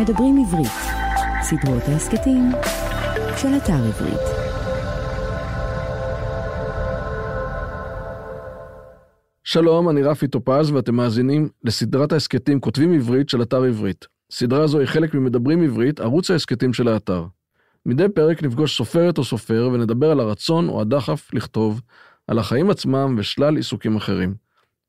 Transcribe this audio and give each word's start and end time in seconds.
מדברים 0.00 0.44
עברית, 0.46 0.72
סדרות 1.42 1.82
ההסכתים 1.82 2.50
של 3.36 3.48
אתר 3.56 3.72
עברית. 3.72 4.20
שלום, 9.44 9.88
אני 9.88 10.02
רפי 10.02 10.28
טופז 10.28 10.70
ואתם 10.70 10.94
מאזינים 10.94 11.48
לסדרת 11.64 12.12
ההסכתים 12.12 12.60
כותבים 12.60 12.92
עברית 12.92 13.28
של 13.28 13.42
אתר 13.42 13.64
עברית. 13.64 14.06
סדרה 14.30 14.66
זו 14.66 14.78
היא 14.78 14.86
חלק 14.86 15.14
ממדברים 15.14 15.62
עברית, 15.62 16.00
ערוץ 16.00 16.30
ההסכתים 16.30 16.72
של 16.72 16.88
האתר. 16.88 17.26
מדי 17.86 18.08
פרק 18.14 18.42
נפגוש 18.42 18.76
סופרת 18.76 19.18
או 19.18 19.24
סופר 19.24 19.70
ונדבר 19.72 20.10
על 20.10 20.20
הרצון 20.20 20.68
או 20.68 20.80
הדחף 20.80 21.34
לכתוב, 21.34 21.80
על 22.26 22.38
החיים 22.38 22.70
עצמם 22.70 23.14
ושלל 23.18 23.56
עיסוקים 23.56 23.96
אחרים. 23.96 24.34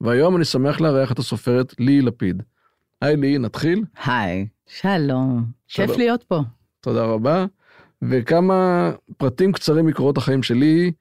והיום 0.02 0.36
אני 0.36 0.46
שמח 0.46 0.82
לארח 0.82 1.12
את 1.12 1.20
הסופרת 1.20 1.76
לי 1.80 2.02
לפיד. 2.02 2.44
היי 3.02 3.16
לי, 3.16 3.38
נתחיל? 3.38 3.84
היי, 4.06 4.48
שלום. 4.80 5.46
כיף 5.68 5.98
להיות 5.98 6.24
פה. 6.24 6.40
תודה 6.82 7.04
רבה. 7.04 7.46
וכמה 8.02 8.92
פרטים 9.18 9.52
קצרים 9.52 9.86
מקורות 9.86 10.18
החיים 10.18 10.44
שלי. 10.44 10.92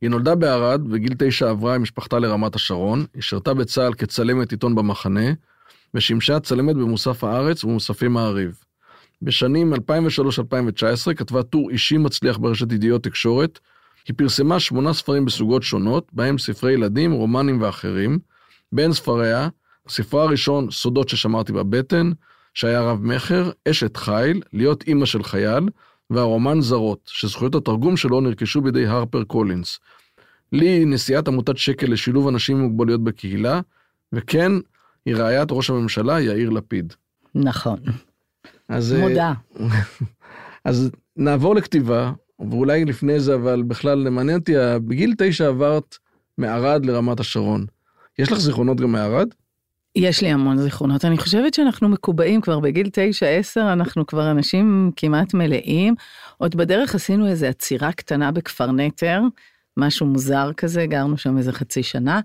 היא 0.00 0.10
נולדה 0.10 0.34
בערד, 0.34 0.88
בגיל 0.88 1.14
תשע 1.18 1.50
עברה 1.50 1.74
עם 1.74 1.82
משפחתה 1.82 2.18
לרמת 2.18 2.54
השרון, 2.54 3.06
היא 3.14 3.22
שירתה 3.22 3.54
בצה"ל 3.54 3.94
כצלמת 3.94 4.50
עיתון 4.50 4.74
במחנה, 4.74 5.30
ושימשה 5.94 6.40
צלמת 6.40 6.76
במוסף 6.76 7.24
הארץ 7.24 7.64
ובמוספי 7.64 8.08
מעריב. 8.08 8.58
בשנים 9.22 9.74
2003-2019 9.74 11.14
כתבה 11.16 11.42
טור 11.42 11.70
אישי 11.70 11.98
מצליח 11.98 12.36
ברשת 12.38 12.72
ידיעות 12.72 13.02
תקשורת. 13.02 13.58
היא 14.08 14.14
פרסמה 14.16 14.60
שמונה 14.60 14.92
ספרים 14.92 15.24
בסוגות 15.24 15.62
שונות, 15.62 16.08
בהם 16.12 16.38
ספרי 16.38 16.72
ילדים, 16.72 17.12
רומנים 17.12 17.62
ואחרים. 17.62 18.18
בין 18.72 18.92
ספריה, 18.92 19.48
ספרה 19.88 20.22
הראשון, 20.22 20.70
סודות 20.70 21.08
ששמרתי 21.08 21.52
בבטן, 21.52 22.10
שהיה 22.54 22.80
רב 22.80 23.04
מכר, 23.04 23.50
אשת 23.68 23.96
חיל, 23.96 24.42
להיות 24.52 24.82
אימא 24.82 25.06
של 25.06 25.22
חייל, 25.22 25.68
והרומן 26.10 26.60
זרות, 26.60 27.00
שזכויות 27.06 27.54
התרגום 27.54 27.96
שלו 27.96 28.20
נרכשו 28.20 28.60
בידי 28.60 28.86
הרפר 28.86 29.24
קולינס. 29.24 29.78
לי 30.52 30.68
היא 30.68 30.86
נשיאת 30.86 31.28
עמותת 31.28 31.56
שקל 31.56 31.92
לשילוב 31.92 32.28
אנשים 32.28 32.56
עם 32.56 32.62
מוגבלויות 32.62 33.04
בקהילה, 33.04 33.60
וכן, 34.12 34.52
היא 35.06 35.16
רעיית 35.16 35.48
ראש 35.50 35.70
הממשלה 35.70 36.20
יאיר 36.20 36.50
לפיד. 36.50 36.92
נכון, 37.34 37.78
אז, 38.68 38.92
אה, 38.92 39.00
מודה. 39.00 39.32
אז 40.64 40.90
נעבור 41.16 41.54
לכתיבה, 41.54 42.12
ואולי 42.38 42.84
לפני 42.84 43.20
זה, 43.20 43.34
אבל 43.34 43.62
בכלל 43.62 44.08
מעניין 44.08 44.38
אותי, 44.38 44.52
בגיל 44.86 45.14
תשע 45.18 45.46
עברת 45.46 45.96
מערד 46.38 46.86
לרמת 46.86 47.20
השרון. 47.20 47.66
יש 48.18 48.32
לך 48.32 48.38
זיכרונות 48.38 48.80
גם 48.80 48.92
מערד? 48.92 49.28
יש 49.98 50.22
לי 50.22 50.28
המון 50.28 50.58
זיכרונות. 50.58 51.04
אני 51.04 51.18
חושבת 51.18 51.54
שאנחנו 51.54 51.88
מקובעים 51.88 52.40
כבר 52.40 52.60
בגיל 52.60 52.86
9-10, 53.56 53.60
אנחנו 53.60 54.06
כבר 54.06 54.30
אנשים 54.30 54.90
כמעט 54.96 55.34
מלאים. 55.34 55.94
עוד 56.38 56.56
בדרך 56.56 56.94
עשינו 56.94 57.26
איזו 57.26 57.46
עצירה 57.46 57.92
קטנה 57.92 58.32
בכפר 58.32 58.72
נטר, 58.72 59.20
משהו 59.76 60.06
מוזר 60.06 60.50
כזה, 60.56 60.86
גרנו 60.86 61.18
שם 61.18 61.38
איזה 61.38 61.52
חצי 61.52 61.82
שנה. 61.82 62.20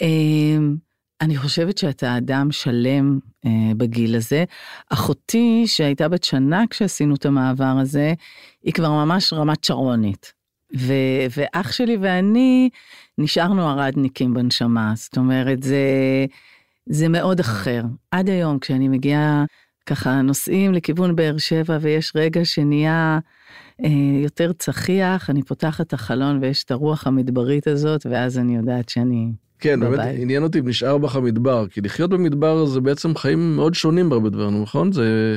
אמ, 0.00 0.76
אני 1.20 1.36
חושבת 1.36 1.78
שאתה 1.78 2.16
אדם 2.16 2.52
שלם 2.52 3.18
אה, 3.46 3.50
בגיל 3.76 4.16
הזה. 4.16 4.44
אחותי, 4.90 5.64
שהייתה 5.66 6.08
בת 6.08 6.24
שנה 6.24 6.64
כשעשינו 6.70 7.14
את 7.14 7.26
המעבר 7.26 7.76
הזה, 7.80 8.14
היא 8.62 8.72
כבר 8.72 8.90
ממש 8.90 9.32
רמת 9.32 9.64
שרונית. 9.64 10.32
ו- 10.76 11.26
ואח 11.36 11.72
שלי 11.72 11.96
ואני 12.00 12.68
נשארנו 13.18 13.68
ערדניקים 13.68 14.34
בנשמה, 14.34 14.92
זאת 14.96 15.16
אומרת, 15.16 15.62
זה, 15.62 15.76
זה 16.88 17.08
מאוד 17.08 17.40
אחר. 17.40 17.82
עד 18.10 18.28
היום, 18.28 18.58
כשאני 18.58 18.88
מגיעה, 18.88 19.44
ככה 19.86 20.22
נוסעים 20.22 20.74
לכיוון 20.74 21.16
באר 21.16 21.38
שבע 21.38 21.78
ויש 21.80 22.12
רגע 22.16 22.44
שנהיה 22.44 23.18
אה, 23.84 23.90
יותר 24.22 24.52
צחיח, 24.52 25.30
אני 25.30 25.42
פותחת 25.42 25.86
את 25.86 25.92
החלון 25.92 26.38
ויש 26.42 26.64
את 26.64 26.70
הרוח 26.70 27.06
המדברית 27.06 27.66
הזאת, 27.66 28.06
ואז 28.10 28.38
אני 28.38 28.56
יודעת 28.56 28.88
שאני 28.88 29.32
כן, 29.58 29.80
באמת 29.80 29.92
בבית. 29.92 30.20
עניין 30.20 30.42
אותי 30.42 30.58
אם 30.58 30.68
נשאר 30.68 30.98
בך 30.98 31.16
המדבר, 31.16 31.68
כי 31.68 31.80
לחיות 31.80 32.10
במדבר 32.10 32.66
זה 32.66 32.80
בעצם 32.80 33.16
חיים 33.16 33.56
מאוד 33.56 33.74
שונים 33.74 34.08
בהרבה 34.08 34.30
דברים, 34.30 34.62
נכון? 34.62 34.92
זה 34.92 35.36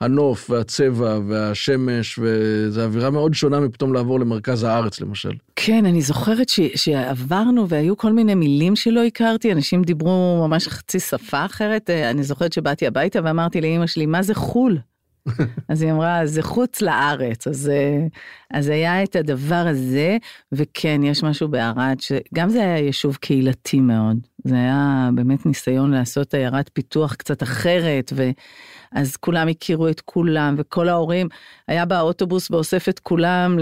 הנוף 0.00 0.50
והצבע 0.50 1.18
והשמש, 1.28 2.18
וזה 2.18 2.84
אווירה 2.84 3.10
מאוד 3.10 3.34
שונה 3.34 3.60
מפתאום 3.60 3.94
לעבור 3.94 4.20
למרכז 4.20 4.62
הארץ 4.62 5.00
למשל. 5.00 5.32
כן, 5.56 5.86
אני 5.86 6.02
זוכרת 6.02 6.48
ש, 6.48 6.60
שעברנו 6.74 7.68
והיו 7.68 7.96
כל 7.96 8.12
מיני 8.12 8.34
מילים 8.34 8.76
שלא 8.76 9.04
הכרתי, 9.04 9.52
אנשים 9.52 9.82
דיברו 9.82 10.46
ממש 10.48 10.68
חצי 10.68 11.00
שפה 11.00 11.44
אחרת. 11.44 11.90
אה, 11.90 12.10
אני 12.10 12.24
זוכרת 12.24 12.52
שבאתי 12.52 12.86
הביתה 12.86 13.20
ואמרתי 13.24 13.60
לאימא 13.60 13.86
שלי, 13.86 14.06
מה 14.06 14.22
זה 14.22 14.34
חו"ל? 14.34 14.78
אז 15.68 15.82
היא 15.82 15.92
אמרה, 15.92 16.26
זה 16.26 16.42
חוץ 16.42 16.80
לארץ. 16.80 17.46
אז, 17.46 17.68
אה, 17.68 18.06
אז 18.50 18.68
היה 18.68 19.02
את 19.02 19.16
הדבר 19.16 19.64
הזה, 19.68 20.16
וכן, 20.52 21.00
יש 21.04 21.22
משהו 21.22 21.48
בערד, 21.48 21.96
שגם 22.00 22.48
זה 22.48 22.60
היה 22.60 22.78
יישוב 22.78 23.16
קהילתי 23.16 23.80
מאוד. 23.80 24.16
זה 24.44 24.54
היה 24.54 25.10
באמת 25.14 25.46
ניסיון 25.46 25.90
לעשות 25.90 26.34
עיירת 26.34 26.70
פיתוח 26.72 27.14
קצת 27.14 27.42
אחרת, 27.42 28.12
ואז 28.16 29.16
כולם 29.16 29.48
הכירו 29.48 29.88
את 29.88 30.00
כולם, 30.00 30.54
וכל 30.58 30.88
ההורים, 30.88 31.28
היה 31.68 31.84
באוטובוס 31.84 32.50
ואוסף 32.50 32.88
את 32.88 32.98
כולם 32.98 33.58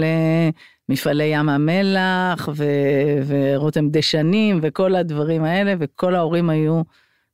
למפעלי 0.89 1.23
ים 1.23 1.49
המלח, 1.49 2.49
ו- 2.55 3.21
ורותם 3.27 3.89
דשנים, 3.89 4.59
וכל 4.61 4.95
הדברים 4.95 5.43
האלה, 5.43 5.73
וכל 5.79 6.15
ההורים 6.15 6.49
היו 6.49 6.81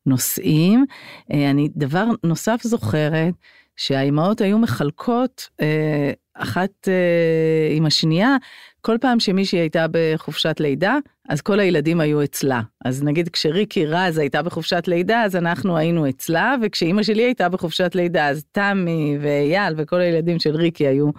נוסעים. 0.05 0.85
אה, 1.33 1.49
אני 1.49 1.69
דבר 1.75 2.05
נוסף 2.23 2.61
זוכרת, 2.63 3.33
שהאימהות 3.79 4.41
היו 4.41 4.57
מחלקות 4.57 5.49
אה, 5.61 6.11
אחת 6.33 6.87
אה, 6.87 7.75
עם 7.75 7.85
השנייה, 7.85 8.35
כל 8.81 8.97
פעם 9.01 9.19
שמישהי 9.19 9.59
הייתה 9.59 9.85
בחופשת 9.91 10.59
לידה, 10.59 10.97
אז 11.29 11.41
כל 11.41 11.59
הילדים 11.59 11.99
היו 11.99 12.23
אצלה. 12.23 12.61
אז 12.85 13.03
נגיד 13.03 13.29
כשריקי 13.29 13.85
רז 13.85 14.17
הייתה 14.17 14.41
בחופשת 14.41 14.83
לידה, 14.87 15.23
אז 15.23 15.35
אנחנו 15.35 15.77
היינו 15.77 16.09
אצלה, 16.09 16.55
וכשאימא 16.61 17.03
שלי 17.03 17.23
הייתה 17.23 17.49
בחופשת 17.49 17.95
לידה, 17.95 18.29
אז 18.29 18.43
תמי 18.51 19.17
ואייל 19.21 19.73
וכל 19.77 19.99
הילדים 19.99 20.39
של 20.39 20.55
ריקי 20.55 20.87
היו. 20.87 21.09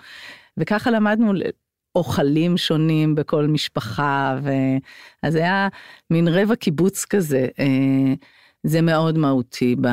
וככה 0.56 0.91
למדנו 0.91 1.32
אוכלים 1.94 2.56
שונים 2.56 3.15
בכל 3.15 3.47
משפחה, 3.47 4.38
ו... 4.42 4.50
אז 5.22 5.34
היה 5.34 5.69
מין 6.10 6.28
רבע 6.28 6.54
קיבוץ 6.54 7.04
כזה. 7.04 7.47
אה, 7.59 8.15
זה 8.62 8.82
מאוד 8.82 9.19
מהותי, 9.19 9.76
ב, 9.81 9.88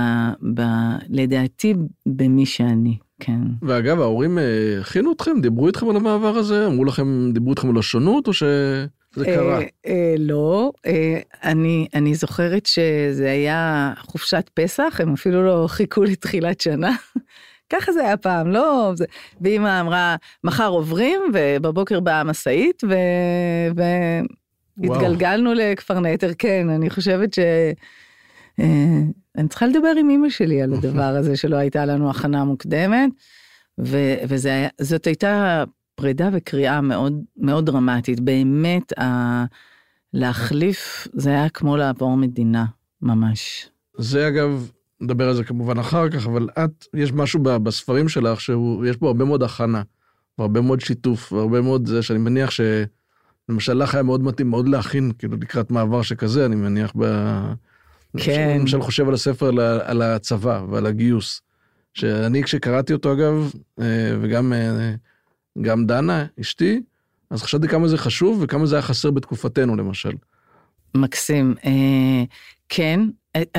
ב, 0.53 0.61
לדעתי, 1.09 1.73
במי 2.05 2.45
שאני, 2.45 2.97
כן. 3.19 3.41
ואגב, 3.61 3.99
ההורים 3.99 4.37
אה, 4.37 4.77
הכינו 4.81 5.11
אתכם, 5.11 5.41
דיברו 5.41 5.67
איתכם 5.67 5.89
על 5.89 5.95
המעבר 5.95 6.37
הזה? 6.37 6.67
אמרו 6.67 6.85
לכם, 6.85 7.31
דיברו 7.33 7.49
איתכם 7.51 7.69
על 7.69 7.77
השונות, 7.77 8.27
או 8.27 8.33
שזה 8.33 9.25
קרה? 9.25 9.59
אה, 9.59 9.65
אה, 9.87 10.15
לא, 10.17 10.71
אה, 10.85 11.19
אני, 11.43 11.87
אני 11.93 12.15
זוכרת 12.15 12.65
שזה 12.65 13.31
היה 13.31 13.93
חופשת 13.97 14.49
פסח, 14.53 14.99
הם 14.99 15.13
אפילו 15.13 15.45
לא 15.45 15.65
חיכו 15.67 16.03
לתחילת 16.03 16.61
שנה. 16.61 16.95
ככה 17.73 17.91
זה 17.91 18.01
היה 18.01 18.17
פעם, 18.17 18.51
לא? 18.51 18.91
זה... 18.95 19.05
ואמא 19.41 19.81
אמרה, 19.81 20.15
מחר 20.43 20.67
עוברים, 20.67 21.21
ובבוקר 21.33 21.99
באה 21.99 22.19
המשאית, 22.19 22.83
ו... 22.83 22.93
והתגלגלנו 24.77 25.53
לכפר 25.53 25.99
נטר, 25.99 26.31
כן, 26.37 26.69
אני 26.69 26.89
חושבת 26.89 27.33
ש... 27.33 27.39
אה, 28.59 29.01
אני 29.37 29.47
צריכה 29.47 29.67
לדבר 29.67 29.93
עם 29.99 30.09
אמא 30.09 30.29
שלי 30.29 30.61
על 30.61 30.73
הדבר 30.73 31.03
הזה 31.03 31.37
שלא 31.37 31.55
הייתה 31.55 31.85
לנו 31.85 32.09
הכנה 32.09 32.43
מוקדמת, 32.43 33.09
וזאת 34.27 35.07
הייתה 35.07 35.63
פרידה 35.95 36.29
וקריאה 36.33 36.81
מאוד 36.81 37.21
מאוד 37.37 37.65
דרמטית. 37.65 38.19
באמת, 38.19 38.99
ה... 38.99 39.45
להחליף 40.13 41.07
זה 41.13 41.29
היה 41.29 41.49
כמו 41.49 41.77
לעבור 41.77 42.17
מדינה, 42.17 42.65
ממש. 43.01 43.69
זה 43.97 44.27
אגב, 44.27 44.71
נדבר 45.01 45.27
על 45.27 45.35
זה 45.35 45.43
כמובן 45.43 45.79
אחר 45.79 46.09
כך, 46.09 46.27
אבל 46.27 46.49
את, 46.63 46.85
יש 46.93 47.13
משהו 47.13 47.39
בספרים 47.43 48.09
שלך 48.09 48.41
שיש 48.41 48.97
בו 48.97 49.07
הרבה 49.07 49.25
מאוד 49.25 49.43
הכנה, 49.43 49.81
והרבה 50.37 50.61
מאוד 50.61 50.81
שיתוף, 50.81 51.33
והרבה 51.33 51.61
מאוד 51.61 51.87
זה 51.87 52.01
שאני 52.01 52.19
מניח 52.19 52.51
ש... 52.51 52.61
למשל 53.49 53.73
לך 53.73 53.93
היה 53.93 54.03
מאוד 54.03 54.23
מתאים 54.23 54.49
מאוד 54.49 54.67
להכין, 54.67 55.11
כאילו 55.19 55.37
לקראת 55.41 55.71
מעבר 55.71 56.01
שכזה, 56.01 56.45
אני 56.45 56.55
מניח 56.55 56.93
ב... 56.97 57.05
כן. 58.17 58.49
אני 58.49 58.59
למשל 58.59 58.81
חושב 58.81 59.07
על 59.07 59.13
הספר 59.13 59.47
על, 59.85 60.01
הצבא 60.01 60.63
ועל 60.69 60.85
הגיוס. 60.85 61.41
שאני 61.93 62.43
כשקראתי 62.43 62.93
אותו 62.93 63.13
אגב, 63.13 63.51
אה, 63.79 63.85
וגם 64.21 64.53
אה, 64.53 64.93
גם 65.61 65.85
דנה, 65.85 66.25
אשתי, 66.41 66.81
אז 67.29 67.43
חשבתי 67.43 67.67
כמה 67.67 67.87
זה 67.87 67.97
חשוב 67.97 68.39
וכמה 68.41 68.65
זה 68.65 68.75
היה 68.75 68.81
חסר 68.81 69.11
בתקופתנו 69.11 69.75
למשל. 69.75 70.11
מקסים. 70.95 71.55
אה, 71.65 72.23
כן, 72.69 72.99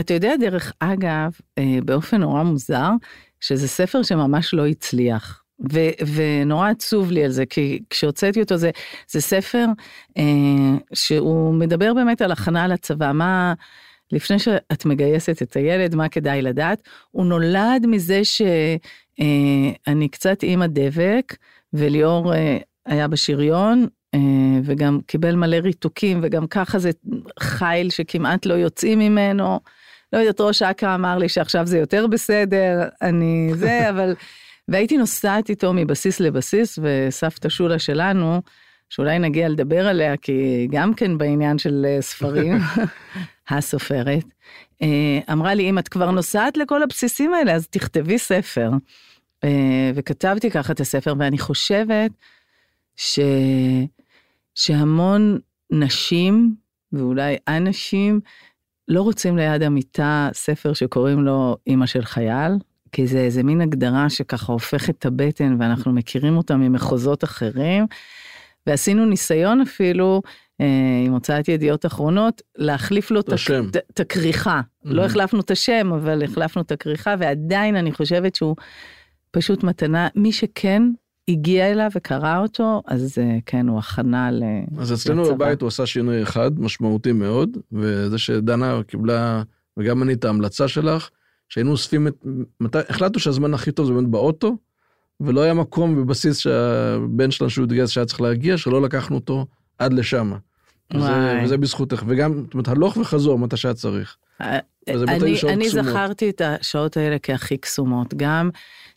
אתה 0.01 0.15
יודע, 0.15 0.33
דרך 0.41 0.73
אגב, 0.79 1.31
באופן 1.85 2.21
נורא 2.21 2.43
מוזר, 2.43 2.91
שזה 3.41 3.69
ספר 3.69 4.03
שממש 4.03 4.55
לא 4.55 4.67
הצליח. 4.67 5.43
ו- 5.73 6.15
ונורא 6.15 6.71
עצוב 6.71 7.11
לי 7.11 7.25
על 7.25 7.31
זה, 7.31 7.47
כי 7.47 7.83
כשהוצאתי 7.91 8.41
אותו 8.41 8.57
זה, 8.57 8.71
זה 9.11 9.21
ספר 9.21 9.67
אה, 10.19 10.23
שהוא 10.95 11.55
מדבר 11.55 11.95
באמת 11.95 12.23
על 12.23 12.33
הכנה 12.33 12.69
לצבא, 12.69 13.13
מה, 13.13 13.55
לפני 14.13 14.39
שאת 14.39 14.85
מגייסת 14.85 15.43
את 15.43 15.57
הילד, 15.57 15.95
מה 15.95 16.09
כדאי 16.09 16.43
לדעת? 16.43 16.83
הוא 17.11 17.27
נולד 17.27 17.87
מזה 17.87 18.25
שאני 18.25 20.05
אה, 20.05 20.09
קצת 20.11 20.43
אימא 20.43 20.67
דבק, 20.69 21.37
וליאור 21.73 22.35
אה, 22.35 22.59
היה 22.87 23.09
בשריון, 23.09 23.87
אה, 24.15 24.21
וגם 24.65 25.01
קיבל 25.07 25.35
מלא 25.35 25.57
ריתוקים, 25.57 26.21
וגם 26.23 26.47
ככה 26.47 26.79
זה 26.79 26.91
חיל 27.41 27.91
שכמעט 27.91 28.47
לא 28.47 28.55
יוצאים 28.55 28.99
ממנו. 28.99 29.61
לא 30.13 30.19
יודעת, 30.19 30.41
ראש 30.41 30.63
אכ"א 30.63 30.95
אמר 30.95 31.19
לי 31.19 31.29
שעכשיו 31.29 31.67
זה 31.67 31.79
יותר 31.79 32.07
בסדר, 32.07 32.89
אני 33.03 33.51
זה, 33.55 33.91
אבל... 33.91 34.15
והייתי 34.69 34.97
נוסעת 34.97 35.51
איתו 35.51 35.73
מבסיס 35.73 36.21
לבסיס, 36.21 36.79
וסבתא 36.83 37.49
שולה 37.49 37.79
שלנו, 37.79 38.43
שאולי 38.91 39.19
נגיע 39.19 39.49
לדבר 39.49 39.89
עליה, 39.89 40.17
כי 40.17 40.69
גם 40.71 40.95
כן 40.95 41.19
בעניין 41.19 41.59
של 41.59 41.87
ספרים, 42.01 42.59
הסופרת, 43.51 44.25
אה, 44.83 45.33
אמרה 45.33 45.55
לי, 45.55 45.71
אם 45.71 45.79
את 45.79 45.89
כבר 45.89 46.11
נוסעת 46.11 46.57
לכל 46.57 46.83
הבסיסים 46.83 47.35
האלה, 47.35 47.53
אז 47.53 47.69
תכתבי 47.69 48.19
ספר. 48.19 48.71
אה, 49.45 49.91
וכתבתי 49.95 50.51
ככה 50.51 50.73
את 50.73 50.81
הספר, 50.81 51.15
ואני 51.19 51.39
חושבת 51.39 52.11
ש... 52.97 53.19
שהמון 54.55 55.39
נשים, 55.71 56.55
ואולי 56.93 57.37
אנשים, 57.49 58.21
לא 58.89 59.03
רוצים 59.03 59.37
ליד 59.37 59.63
המיטה 59.63 60.29
ספר 60.33 60.73
שקוראים 60.73 61.25
לו 61.25 61.57
אימא 61.67 61.87
של 61.87 62.05
חייל, 62.05 62.53
כי 62.93 63.07
זה 63.07 63.19
איזה 63.19 63.43
מין 63.43 63.61
הגדרה 63.61 64.11
שככה 64.11 64.53
הופכת 64.53 64.99
את 64.99 65.07
הבטן 65.07 65.57
ואנחנו 65.61 65.93
מכירים 65.93 66.37
אותה 66.37 66.57
ממחוזות 66.57 67.25
אחרים. 67.25 67.87
ועשינו 68.67 69.07
ניסיון 69.07 69.61
אפילו 69.61 70.23
עם 71.07 71.13
הוצאת 71.13 71.49
ידיעות 71.49 71.87
אחרונות 71.87 72.43
להחליף 72.57 73.11
לו 73.11 73.21
את 73.21 74.01
הכריכה. 74.01 74.61
Mm-hmm. 74.61 74.89
לא 74.91 75.05
החלפנו 75.05 75.41
את 75.41 75.51
השם 75.51 75.93
אבל 75.93 76.25
החלפנו 76.25 76.63
את 76.63 76.73
הכריכה 76.73 77.15
ועדיין 77.19 77.77
אני 77.77 77.93
חושבת 77.93 78.35
שהוא 78.35 78.57
פשוט 79.31 79.65
מתנה 79.65 80.09
מי 80.15 80.33
שכן 80.33 80.83
הגיע 81.29 81.73
אליו 81.73 81.91
וקרא 81.95 82.39
אותו 82.39 82.83
אז 82.87 83.19
אה, 83.19 83.39
כן 83.47 83.69
הוא 83.69 83.79
הכנה 83.79 84.31
ל... 84.31 84.43
אז 84.79 84.93
אצלנו 84.93 85.23
לצבא. 85.23 85.35
בבית 85.35 85.61
הוא 85.61 85.69
עשה 85.69 85.87
שינוי 85.87 86.23
אחד 86.23 86.61
משמעותי 86.61 87.13
מאוד 87.13 87.57
וזה 87.73 88.19
שדנה 88.19 88.81
קיבלה 88.87 89.43
וגם 89.77 90.03
אני 90.03 90.13
את 90.13 90.25
ההמלצה 90.25 90.69
שלך 90.69 91.11
שהיינו 91.49 91.71
אוספים 91.71 92.07
את 92.07 92.25
מתי 92.61 92.79
החלטנו 92.89 93.21
שהזמן 93.21 93.55
הכי 93.55 93.73
טוב 93.73 93.87
זה 93.87 93.93
באמת 93.93 94.09
באוטו. 94.09 94.57
ולא 95.21 95.41
היה 95.41 95.55
מקום 95.55 95.97
בבסיס 95.97 96.39
שהבן 96.39 97.31
שלנו 97.31 97.51
שהוא 97.51 97.65
התגייס 97.65 97.91
שהיה 97.91 98.07
צריך 98.07 98.21
להגיע 98.21 98.57
שלא 98.57 98.83
לקחנו 98.83 99.17
אותו 99.17 99.47
עד 99.79 99.93
לשם. 99.93 100.33
וזה, 100.95 101.41
וזה 101.45 101.57
בזכותך 101.57 102.03
וגם 102.07 102.43
זאת 102.45 102.55
אומרת 102.55 102.69
הלוך 102.69 102.97
וחזור 102.97 103.39
מתי 103.39 103.57
שהיה 103.57 103.75
צריך. 103.75 104.17
אה, 104.41 104.59
אני, 104.89 105.35
אני 105.49 105.69
זכרתי 105.69 106.31
את 106.31 106.41
השעות 106.45 106.97
האלה 106.97 107.17
כהכי 107.23 107.57
קסומות 107.57 108.15
גם 108.15 108.51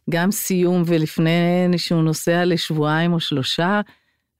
גם 0.09 0.31
סיום 0.31 0.83
ולפני 0.85 1.77
שהוא 1.77 2.03
נוסע 2.03 2.45
לשבועיים 2.45 3.13
או 3.13 3.19
שלושה 3.19 3.81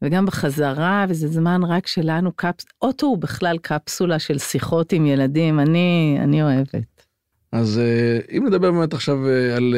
וגם 0.01 0.25
בחזרה 0.25 1.05
וזה 1.09 1.27
זמן 1.27 1.63
רק 1.63 1.87
שלנו 1.87 2.31
קפס 2.31 2.65
אוטו 2.81 3.05
הוא 3.05 3.17
בכלל 3.17 3.57
קפסולה 3.61 4.19
של 4.19 4.37
שיחות 4.37 4.93
עם 4.93 5.05
ילדים 5.05 5.59
אני 5.59 6.17
אני 6.23 6.43
אוהבת. 6.43 7.05
אז 7.51 7.79
אה, 7.79 8.37
אם 8.37 8.47
נדבר 8.47 8.71
באמת 8.71 8.93
עכשיו 8.93 9.27
אה, 9.27 9.55
על 9.55 9.75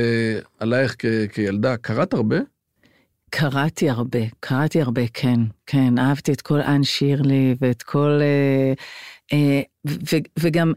עלייך 0.60 0.96
כילדה, 1.34 1.78
קראת 1.78 2.14
הרבה? 2.14 2.38
קראתי 3.36 3.90
הרבה, 3.90 4.20
קראתי 4.40 4.82
הרבה, 4.82 5.02
כן, 5.14 5.40
כן, 5.66 6.00
אהבתי 6.00 6.34
את 6.34 6.42
כל 6.42 6.62
אן 6.62 6.84
שירלי 6.84 7.56
ואת 7.62 7.84
כל... 7.84 8.20
אה, 8.22 8.74
אה, 9.34 9.62
ו, 9.88 10.16
וגם, 10.40 10.74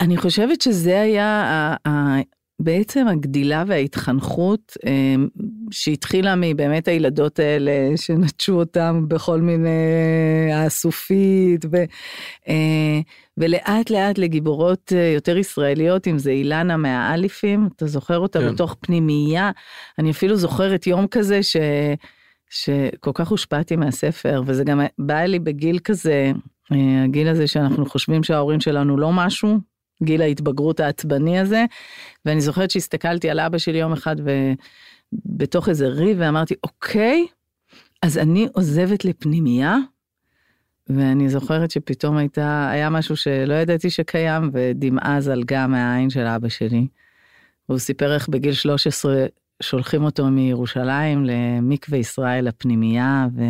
אני 0.00 0.16
חושבת 0.16 0.60
שזה 0.60 1.00
היה 1.00 1.74
בעצם 2.62 3.08
הגדילה 3.08 3.64
וההתחנכות 3.66 4.76
אה, 4.86 5.14
שהתחילה 5.70 6.34
מבאמת 6.36 6.88
הילדות 6.88 7.38
האלה 7.38 7.96
שנטשו 7.96 8.52
אותם 8.52 9.04
בכל 9.08 9.40
מיני 9.40 9.68
האסופית 10.52 11.64
ו, 11.72 11.76
אה, 12.48 13.00
ולאט 13.36 13.90
לאט 13.90 14.18
לגיבורות 14.18 14.92
אה, 14.96 15.12
יותר 15.14 15.36
ישראליות 15.36 16.08
אם 16.08 16.18
זה 16.18 16.30
אילנה 16.30 16.76
מהאליפים 16.76 17.68
אתה 17.76 17.86
זוכר 17.86 18.18
אותה 18.18 18.40
כן. 18.40 18.52
בתוך 18.52 18.76
פנימייה 18.80 19.50
אני 19.98 20.10
אפילו 20.10 20.36
זוכרת 20.36 20.86
יום 20.86 21.06
כזה 21.06 21.42
ש, 21.42 21.56
שכל 22.50 23.10
כך 23.14 23.28
הושפעתי 23.28 23.76
מהספר 23.76 24.42
וזה 24.46 24.64
גם 24.64 24.80
בא 24.98 25.20
לי 25.20 25.38
בגיל 25.38 25.78
כזה 25.78 26.32
הגיל 27.04 27.28
הזה 27.28 27.46
שאנחנו 27.46 27.86
חושבים 27.86 28.22
שההורים 28.22 28.60
שלנו 28.60 28.96
לא 28.96 29.12
משהו 29.12 29.69
גיל 30.02 30.22
ההתבגרות 30.22 30.80
העצבני 30.80 31.38
הזה. 31.38 31.64
ואני 32.24 32.40
זוכרת 32.40 32.70
שהסתכלתי 32.70 33.30
על 33.30 33.40
אבא 33.40 33.58
שלי 33.58 33.78
יום 33.78 33.92
אחד 33.92 34.16
ובתוך 35.26 35.68
איזה 35.68 35.88
ריב 35.88 36.16
ואמרתי, 36.20 36.54
אוקיי, 36.64 37.26
אז 38.02 38.18
אני 38.18 38.48
עוזבת 38.52 39.04
לפנימייה. 39.04 39.76
ואני 40.88 41.28
זוכרת 41.28 41.70
שפתאום 41.70 42.16
הייתה, 42.16 42.70
היה 42.70 42.90
משהו 42.90 43.16
שלא 43.16 43.54
ידעתי 43.54 43.90
שקיים 43.90 44.50
ודמעה 44.52 45.20
זלגה 45.20 45.66
מהעין 45.66 46.10
של 46.10 46.26
אבא 46.26 46.48
שלי. 46.48 46.86
הוא 47.66 47.78
סיפר 47.78 48.14
איך 48.14 48.28
בגיל 48.28 48.52
13 48.52 49.26
שולחים 49.62 50.04
אותו 50.04 50.26
מירושלים 50.26 51.24
למקווה 51.24 51.98
ישראל 51.98 52.48
הפנימייה 52.48 53.26
ו... 53.36 53.42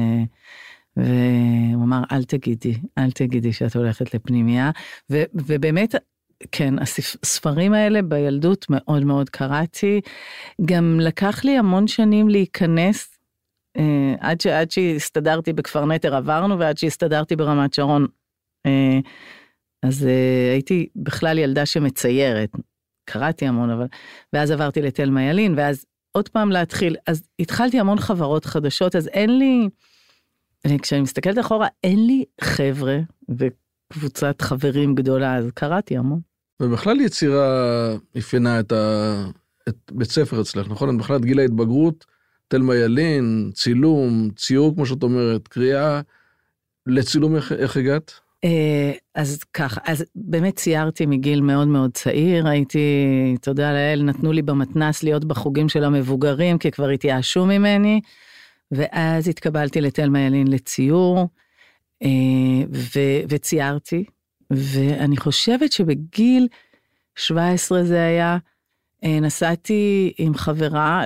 והוא 0.97 1.85
אמר 1.85 2.03
אל 2.13 2.25
תגידי 2.25 2.75
אל 2.99 3.11
תגידי 3.11 3.53
שאת 3.53 3.77
הולכת 3.77 4.15
לפנימייה 4.15 4.71
ו, 5.11 5.23
ובאמת 5.35 5.95
כן, 6.53 6.75
הספרים 6.79 7.73
האלה 7.73 8.03
בילדות 8.03 8.67
מאוד 8.71 9.05
מאוד 9.05 9.31
קראתי. 9.31 10.01
גם 10.65 11.01
לקח 11.01 11.45
לי 11.45 11.59
המון 11.59 11.87
שנים 11.87 12.29
להיכנס, 12.29 13.19
אה, 13.77 14.15
עד, 14.21 14.41
ש, 14.41 14.47
עד 14.47 14.71
שהסתדרתי 14.71 15.53
בכפר 15.53 15.85
נטר 15.85 16.15
עברנו 16.17 16.59
ועד 16.59 16.79
שהסתדרתי 16.79 17.37
ברמת 17.37 17.75
שרון. 17.75 18.07
אה, 18.67 18.99
אז 19.83 20.07
אה, 20.07 20.53
הייתי 20.53 20.89
בכלל 20.97 21.39
ילדה 21.39 21.67
שמציירת, 21.67 22.51
קראתי 23.05 23.47
המון, 23.47 23.71
אבל... 23.71 23.87
ואז 24.33 24.51
עברתי 24.51 24.83
לתלמה 24.83 25.23
ילין, 25.23 25.55
ואז 25.57 25.85
עוד 26.13 26.29
פעם 26.29 26.51
להתחיל, 26.51 26.97
אז 27.07 27.29
התחלתי 27.39 27.81
המון 27.81 27.99
חברות 27.99 28.45
חדשות, 28.45 28.97
אז 28.97 29.09
אין 29.09 29.39
לי, 29.39 29.69
כשאני 30.83 31.01
מסתכלת 31.01 31.39
אחורה, 31.39 31.69
אין 31.85 32.07
לי 32.07 32.25
חבר'ה 32.41 32.99
וקבוצת 33.29 34.43
חברים 34.43 34.95
גדולה, 34.95 35.37
אז 35.37 35.51
קראתי 35.55 35.97
המון. 35.97 36.30
ובכלל 36.61 37.01
יצירה 37.01 37.89
אפיינה 38.19 38.61
את, 38.61 38.73
ה... 38.73 39.27
את 39.69 39.77
בית 39.93 40.11
ספר 40.11 40.41
אצלך, 40.41 40.69
נכון? 40.71 40.99
בכלל 40.99 41.17
את 41.17 41.25
גיל 41.25 41.39
ההתבגרות, 41.41 42.07
תלמה 42.49 42.77
ילין, 42.77 43.51
צילום, 43.55 44.29
ציור 44.37 44.75
כמו 44.75 44.87
שאת 44.87 45.03
אומרת, 45.03 45.49
קריאה. 45.49 46.01
לצילום 46.87 47.37
איך, 47.37 47.53
איך 47.53 47.77
הגעת? 47.77 48.13
אה, 48.45 48.93
אז 49.15 49.45
ככה, 49.55 49.81
אז 49.87 50.05
באמת 50.15 50.57
ציירתי 50.57 51.07
מגיל 51.07 51.41
מאוד 51.41 51.69
מאוד 51.69 51.91
צעיר, 51.95 52.49
הייתי, 52.49 52.79
תודה 53.43 53.73
לאל, 53.73 54.03
נתנו 54.03 54.33
לי 54.33 54.43
במתנס 54.43 55.03
להיות 55.03 55.25
בחוגים 55.25 55.69
של 55.69 55.85
המבוגרים, 55.85 56.59
כי 56.59 56.71
כבר 56.71 56.89
התייאשו 56.89 57.47
ממני, 57.47 58.01
ואז 58.73 59.29
התקבלתי 59.29 59.81
לתלמה 59.81 60.21
ילין 60.21 60.49
לציור, 60.49 61.29
אה, 62.03 62.09
ו- 62.73 63.23
וציירתי, 63.29 64.05
ואני 64.51 65.17
חושבת 65.17 65.73
שבגיל 65.73 66.49
17 67.17 67.85
זה 67.85 68.05
היה, 68.05 68.39
אה, 69.05 69.21
נסעתי 69.21 70.13
עם 70.19 70.35
חברה, 70.35 71.05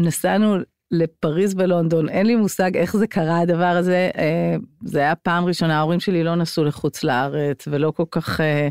נסענו 0.00 0.56
לפריז 0.90 1.54
ולונדון, 1.58 2.08
אין 2.08 2.26
לי 2.26 2.36
מושג 2.36 2.76
איך 2.76 2.96
זה 2.96 3.06
קרה 3.06 3.40
הדבר 3.40 3.64
הזה, 3.64 4.10
אה, 4.18 4.56
זה 4.84 4.98
היה 4.98 5.14
פעם 5.14 5.44
ראשונה, 5.44 5.78
ההורים 5.78 6.00
שלי 6.00 6.24
לא 6.24 6.34
נסעו 6.34 6.64
לחוץ 6.64 7.04
לארץ 7.04 7.68
ולא 7.68 7.90
כל 7.90 8.04
כך, 8.10 8.40
אה, 8.40 8.68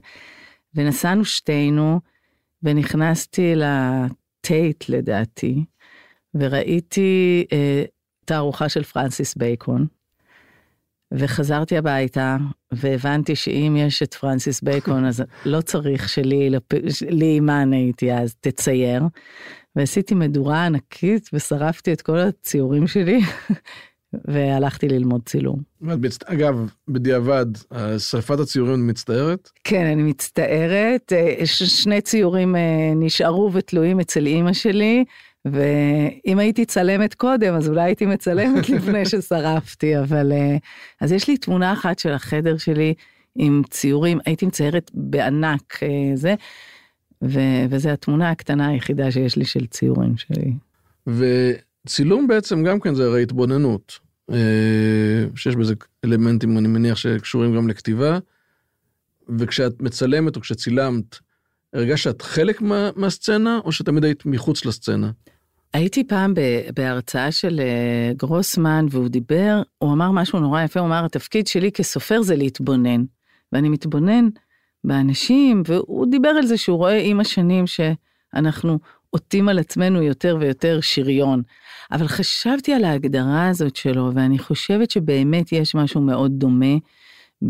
ונסענו 0.75 1.25
שתינו, 1.25 1.99
ונכנסתי 2.63 3.53
לטייט 3.55 4.89
לדעתי, 4.89 5.65
וראיתי 6.35 7.45
תערוכה 8.25 8.69
של 8.69 8.83
פרנסיס 8.83 9.35
בייקון. 9.35 9.87
וחזרתי 11.13 11.77
הביתה 11.77 12.37
והבנתי 12.71 13.35
שאם 13.35 13.75
יש 13.79 14.03
את 14.03 14.13
פרנסיס 14.13 14.61
בייקון 14.61 15.05
אז 15.05 15.23
לא 15.45 15.61
צריך 15.61 16.09
שליהיא, 16.09 16.49
ליהיא 17.09 17.25
מן 17.25 17.73
הייתי 17.73 18.13
אז, 18.13 18.35
תצייר. 18.39 19.03
ועשיתי 19.75 20.15
מדורה 20.15 20.65
ענקית 20.65 21.29
ושרפתי 21.33 21.93
את 21.93 22.01
כל 22.01 22.17
הציורים 22.19 22.87
שלי 22.87 23.19
והלכתי 24.25 24.87
ללמוד 24.87 25.21
צילום. 25.25 25.59
אגב, 26.25 26.69
בדיעבד, 26.87 27.45
שרפת 27.97 28.39
הציורים 28.39 28.87
מצטערת? 28.87 29.49
כן, 29.63 29.85
אני 29.85 30.03
מצטערת. 30.03 31.13
אה, 31.13 31.45
שני 31.45 32.01
ציורים 32.01 32.55
אה, 32.55 32.61
נשארו 32.95 33.49
ותלויים 33.53 33.99
אצל 33.99 34.25
אימא 34.25 34.53
שלי. 34.53 35.05
ואם 35.45 36.39
הייתי 36.39 36.65
צלמת 36.65 37.13
קודם 37.13 37.53
אז 37.53 37.69
אולי 37.69 37.81
הייתי 37.81 38.05
מצלמת 38.05 38.69
לפני 38.75 39.05
ששרפתי 39.05 39.99
אבל 39.99 40.31
אה, 40.31 40.57
אז 41.01 41.11
יש 41.11 41.27
לי 41.27 41.37
תמונה 41.37 41.73
אחת 41.73 41.99
של 41.99 42.11
החדר 42.11 42.57
שלי 42.57 42.93
עם 43.35 43.61
ציורים, 43.69 44.19
הייתי 44.25 44.45
מציירת 44.45 44.91
בענק 44.93 45.79
אה, 45.83 46.15
זה, 46.15 46.35
ו, 47.23 47.39
וזו 47.69 47.89
התמונה 47.89 48.31
הקטנה 48.31 48.67
היחידה 48.67 49.11
שיש 49.11 49.35
לי 49.35 49.45
של 49.45 49.65
ציורים 49.65 50.13
שלי. 50.17 50.53
וצילום 51.07 52.27
בעצם 52.27 52.63
גם 52.63 52.79
כן 52.79 52.95
זה 52.95 53.05
הרי 53.05 53.23
התבוננות, 53.23 53.99
אה, 54.31 54.37
שיש 55.35 55.55
בזה 55.55 55.73
אלמנטים, 56.05 56.57
אני 56.57 56.67
מניח, 56.67 56.97
שקשורים 56.97 57.55
גם 57.55 57.69
לכתיבה, 57.69 58.19
וכשאת 59.39 59.81
מצלמת 59.81 60.35
או 60.35 60.41
כשצילמת, 60.41 61.15
הרגשת 61.73 62.21
חלק 62.21 62.61
מה, 62.61 62.89
מהסצנה, 62.95 63.59
או 63.65 63.71
שתמיד 63.71 64.03
היית 64.03 64.25
מחוץ 64.25 64.65
לסצנה? 64.65 65.11
הייתי 65.73 66.03
פעם 66.03 66.33
בהרצאה 66.75 67.31
של 67.31 67.59
אה, 67.59 68.11
גרוסמן 68.17 68.85
והוא 68.89 69.07
דיבר, 69.07 69.61
הוא 69.77 69.93
אמר 69.93 70.11
משהו 70.11 70.39
נורא 70.39 70.61
יפה, 70.61 70.79
הוא 70.79 70.87
אמר 70.87 71.05
התפקיד 71.05 71.47
שלי 71.47 71.71
כסופר 71.71 72.21
זה 72.21 72.35
להתבונן. 72.35 73.03
ואני 73.51 73.69
מתבונן 73.69 74.29
באנשים, 74.83 75.63
והוא 75.65 76.05
דיבר 76.11 76.29
על 76.29 76.45
זה 76.45 76.57
שהוא 76.57 76.77
רואה 76.77 76.99
עם 76.99 77.19
השנים 77.19 77.65
שאנחנו 77.67 78.79
עוטים 79.09 79.49
על 79.49 79.59
עצמנו 79.59 80.01
יותר 80.01 80.37
ויותר 80.39 80.81
שריון. 80.81 81.41
אבל 81.91 82.07
חשבתי 82.07 82.73
על 82.73 82.83
ההגדרה 82.83 83.49
הזאת 83.49 83.75
שלו, 83.75 84.11
ואני 84.15 84.39
חושבת 84.39 84.91
שבאמת 84.91 85.51
יש 85.51 85.75
משהו 85.75 86.01
מאוד 86.01 86.31
דומה 86.31 86.75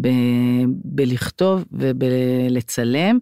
ב- 0.02 0.66
בלכתוב 0.68 1.66
ובלצלם, 1.72 3.18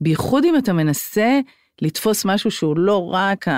בייחוד 0.00 0.44
אם 0.44 0.56
אתה 0.58 0.72
מנסה 0.72 1.40
לתפוס 1.82 2.24
משהו 2.24 2.50
שהוא 2.50 2.78
לא 2.78 3.10
רק 3.12 3.48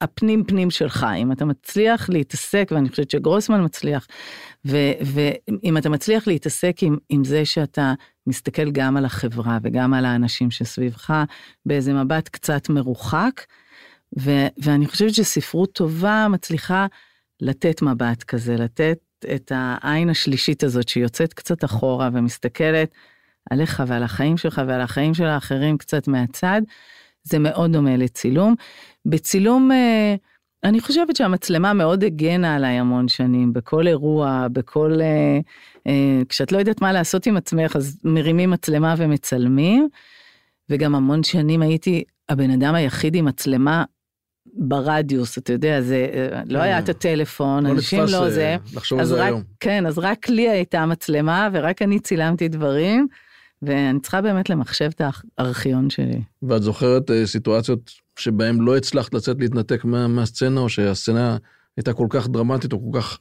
הפנים 0.00 0.44
פנים 0.44 0.70
שלך, 0.70 1.06
אם 1.16 1.32
אתה 1.32 1.44
מצליח 1.44 2.08
להתעסק, 2.10 2.68
ואני 2.74 2.88
חושבת 2.88 3.10
שגרוסמן 3.10 3.64
מצליח, 3.64 4.06
ואם 4.64 5.76
אתה 5.78 5.88
מצליח 5.88 6.26
להתעסק 6.26 6.76
עם, 6.82 6.96
עם 7.08 7.24
זה 7.24 7.44
שאתה 7.44 7.94
מסתכל 8.26 8.70
גם 8.70 8.96
על 8.96 9.04
החברה 9.04 9.58
וגם 9.62 9.94
על 9.94 10.04
האנשים 10.04 10.50
שסביבך 10.50 11.22
באיזה 11.66 11.92
מבט 11.92 12.28
קצת 12.28 12.68
מרוחק, 12.68 13.44
ו, 14.18 14.30
ואני 14.58 14.86
חושבת 14.86 15.14
שספרות 15.14 15.72
טובה 15.72 16.26
מצליחה 16.30 16.86
לתת 17.40 17.82
מבט 17.82 18.22
כזה, 18.22 18.56
לתת 18.56 18.98
את 19.34 19.52
העין 19.54 20.10
השלישית 20.10 20.64
הזאת 20.64 20.88
שיוצאת 20.88 21.34
קצת 21.34 21.64
אחורה 21.64 22.08
ומסתכלת 22.12 22.94
עליך 23.50 23.82
ועל 23.86 24.02
החיים 24.02 24.36
שלך 24.36 24.62
ועל 24.66 24.80
החיים 24.80 25.14
של 25.14 25.26
האחרים 25.26 25.78
קצת 25.78 26.08
מהצד. 26.08 26.62
זה 27.22 27.38
מאוד 27.38 27.72
דומה 27.72 27.96
לצילום. 27.96 28.54
בצילום, 29.08 29.72
אה, 29.72 30.14
אני 30.64 30.80
חושבת 30.80 31.16
שהמצלמה 31.16 31.72
מאוד 31.72 32.04
הגנה 32.04 32.54
עליי 32.54 32.78
המון 32.78 33.08
שנים, 33.08 33.52
בכל 33.52 33.86
אירוע, 33.86 34.46
בכל... 34.52 34.92
אה, 35.00 35.38
אה, 35.86 36.22
כשאת 36.28 36.52
לא 36.52 36.58
יודעת 36.58 36.82
מה 36.82 36.92
לעשות 36.92 37.26
עם 37.26 37.36
עצמך, 37.36 37.76
אז 37.76 38.00
מרימים 38.04 38.50
מצלמה 38.50 38.94
ומצלמים. 38.98 39.88
וגם 40.70 40.94
המון 40.94 41.22
שנים 41.22 41.62
הייתי 41.62 42.04
הבן 42.28 42.50
אדם 42.50 42.74
היחיד 42.74 43.14
עם 43.14 43.24
מצלמה 43.24 43.84
ברדיוס, 44.54 45.38
אתה 45.38 45.52
יודע, 45.52 45.80
זה 45.80 46.06
לא 46.46 46.58
היה 46.58 46.78
את 46.78 46.88
הטלפון, 46.88 47.66
לא 47.66 47.72
אנשים 47.72 48.00
לא 48.00 48.30
זה. 48.30 48.56
לחשוב 48.74 48.98
על 48.98 49.04
זה 49.04 49.24
היום. 49.24 49.42
כן, 49.60 49.86
אז 49.86 49.98
רק 49.98 50.28
לי 50.28 50.48
הייתה 50.48 50.86
מצלמה 50.86 51.48
ורק 51.52 51.82
אני 51.82 52.00
צילמתי 52.00 52.48
דברים, 52.48 53.06
ואני 53.62 54.00
צריכה 54.00 54.20
באמת 54.20 54.50
למחשב 54.50 54.90
את 54.94 55.02
הארכיון 55.38 55.90
שלי. 55.90 56.22
ואת 56.42 56.62
זוכרת 56.62 57.10
סיטואציות 57.24 57.92
שבהן 58.18 58.58
לא 58.58 58.76
הצלחת 58.76 59.14
לצאת 59.14 59.36
להתנתק 59.40 59.84
מה, 59.84 60.08
מהסצנה, 60.08 60.60
או 60.60 60.68
שהסצנה 60.68 61.36
הייתה 61.76 61.92
כל 61.92 62.06
כך 62.10 62.28
דרמטית 62.28 62.72
או 62.72 62.92
כל 62.92 63.00
כך 63.00 63.18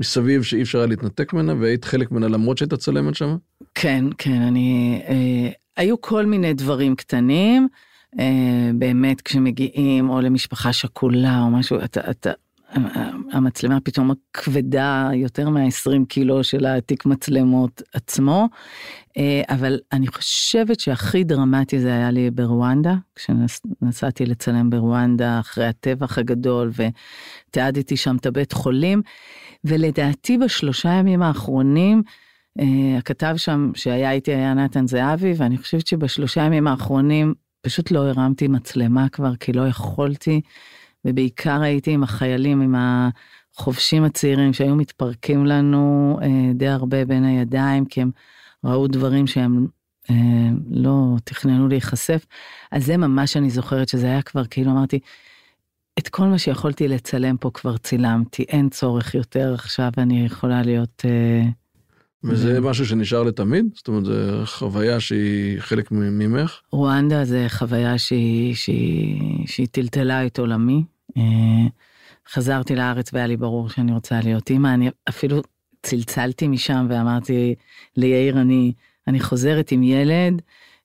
מסביב 0.00 0.42
שאי 0.42 0.62
אפשר 0.62 0.78
היה 0.78 0.86
להתנתק 0.86 1.32
ממנה, 1.32 1.54
והיית 1.60 1.84
חלק 1.84 2.10
ממנה 2.10 2.28
למרות 2.28 2.58
שהיית 2.58 2.74
צלמת 2.74 3.14
שם? 3.14 3.36
כן, 3.74 4.04
כן, 4.18 4.42
אני... 4.42 5.00
אה, 5.08 5.50
היו 5.76 6.00
כל 6.00 6.26
מיני 6.26 6.54
דברים 6.54 6.96
קטנים, 6.96 7.68
אה, 8.18 8.70
באמת 8.74 9.20
כשמגיעים 9.20 10.10
או 10.10 10.20
למשפחה 10.20 10.72
שכולה 10.72 11.40
או 11.40 11.50
משהו, 11.50 11.76
אתה, 11.84 12.10
אתה, 12.10 12.30
המצלמה 13.32 13.80
פתאום 13.80 14.10
כבדה 14.32 15.10
יותר 15.14 15.48
מה-20 15.48 16.06
קילו 16.08 16.44
של 16.44 16.66
התיק 16.66 17.06
מצלמות 17.06 17.82
עצמו, 17.94 18.48
אה, 19.18 19.42
אבל 19.48 19.78
אני 19.92 20.06
חושבת 20.06 20.80
שהכי 20.80 21.24
דרמטי 21.24 21.80
זה 21.80 21.88
היה 21.88 22.10
לי 22.10 22.30
ברואנדה, 22.30 22.94
כשנסעתי 23.16 24.26
לצלם 24.26 24.70
ברואנדה 24.70 25.40
אחרי 25.40 25.66
הטבח 25.66 26.18
הגדול 26.18 26.70
ותיעדתי 27.48 27.96
שם 27.96 28.16
את 28.16 28.26
הבית 28.26 28.52
חולים, 28.52 29.02
ולדעתי 29.64 30.38
בשלושה 30.38 30.88
ימים 30.88 31.22
האחרונים, 31.22 32.02
אה, 32.60 32.98
הכתב 32.98 33.34
שם 33.36 33.70
שהיה 33.74 34.12
איתי 34.12 34.34
היה 34.34 34.54
נתן 34.54 34.86
זהבי, 34.86 35.32
ואני 35.36 35.58
חושבת 35.58 35.86
שבשלושה 35.86 36.42
ימים 36.42 36.66
האחרונים 36.66 37.34
פשוט 37.62 37.90
לא 37.90 38.08
הרמתי 38.08 38.48
מצלמה 38.48 39.08
כבר, 39.08 39.36
כי 39.36 39.52
לא 39.52 39.68
יכולתי. 39.68 40.40
ובעיקר 41.04 41.62
הייתי 41.62 41.90
עם 41.90 42.02
החיילים, 42.02 42.60
עם 42.60 42.74
החובשים 42.78 44.04
הצעירים 44.04 44.52
שהיו 44.52 44.76
מתפרקים 44.76 45.46
לנו 45.46 46.18
אה, 46.22 46.52
די 46.54 46.68
הרבה 46.68 47.04
בין 47.04 47.24
הידיים, 47.24 47.84
כי 47.84 48.02
הם 48.02 48.10
ראו 48.64 48.86
דברים 48.86 49.26
שהם 49.26 49.66
אה, 50.10 50.16
לא 50.70 51.16
תכננו 51.24 51.68
להיחשף. 51.68 52.26
אז 52.72 52.86
זה 52.86 52.96
ממש 52.96 53.36
אני 53.36 53.50
זוכרת 53.50 53.88
שזה 53.88 54.06
היה 54.06 54.22
כבר, 54.22 54.44
כאילו 54.44 54.70
אמרתי, 54.70 54.98
את 55.98 56.08
כל 56.08 56.24
מה 56.24 56.38
שיכולתי 56.38 56.88
לצלם 56.88 57.36
פה 57.36 57.50
כבר 57.54 57.76
צילמתי, 57.76 58.42
אין 58.42 58.68
צורך 58.68 59.14
יותר 59.14 59.54
עכשיו, 59.54 59.90
אני 59.98 60.26
יכולה 60.26 60.62
להיות... 60.62 61.02
אה, 61.04 61.42
וזה 62.24 62.60
משהו 62.60 62.86
שנשאר 62.86 63.22
לתמיד? 63.22 63.66
זאת 63.74 63.88
אומרת, 63.88 64.04
זו 64.04 64.12
חוויה 64.44 65.00
שהיא 65.00 65.60
חלק 65.60 65.88
ממך? 65.90 66.60
רואנדה 66.72 67.24
זה 67.24 67.46
חוויה 67.48 67.98
שהיא, 67.98 68.54
שהיא, 68.54 69.46
שהיא 69.46 69.66
טלטלה 69.70 70.26
את 70.26 70.38
עולמי. 70.38 70.84
אה, 71.16 71.66
חזרתי 72.28 72.76
לארץ 72.76 73.12
והיה 73.12 73.26
לי 73.26 73.36
ברור 73.36 73.68
שאני 73.68 73.92
רוצה 73.92 74.20
להיות 74.20 74.50
אימא, 74.50 74.74
אני 74.74 74.90
אפילו 75.08 75.42
צלצלתי 75.82 76.48
משם 76.48 76.86
ואמרתי 76.90 77.54
ליאיר, 77.96 78.40
אני, 78.40 78.72
אני 79.08 79.20
חוזרת 79.20 79.72
עם 79.72 79.82
ילד. 79.82 80.42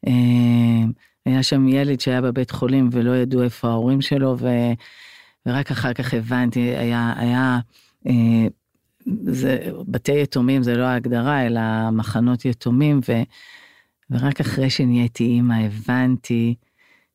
אה, 0.08 0.84
היה 1.26 1.44
שם 1.44 1.68
ילד 1.68 2.00
שהיה 2.00 2.22
בבית 2.22 2.52
חולים 2.52 2.90
ולא 2.92 3.18
ידעו 3.18 3.44
איפה 3.44 3.68
ההורים 3.68 4.02
שלו, 4.02 4.36
ו, 4.40 4.48
ורק 5.46 5.72
אחר 5.72 5.94
כך 5.94 6.14
הבנתי, 6.14 6.60
היה, 6.60 7.14
היה, 7.18 7.60
אה, 8.08 8.48
זה, 9.24 9.58
בתי 9.88 10.22
יתומים 10.22 10.64
זה 10.64 10.76
לא 10.76 10.84
ההגדרה, 10.84 11.46
אלא 11.46 11.62
מחנות 11.92 12.46
יתומים, 12.46 13.00
ו, 13.10 13.14
ורק 14.10 14.40
אחרי 14.40 14.70
שנהייתי 14.70 15.24
אימא 15.24 15.54
הבנתי 15.54 16.56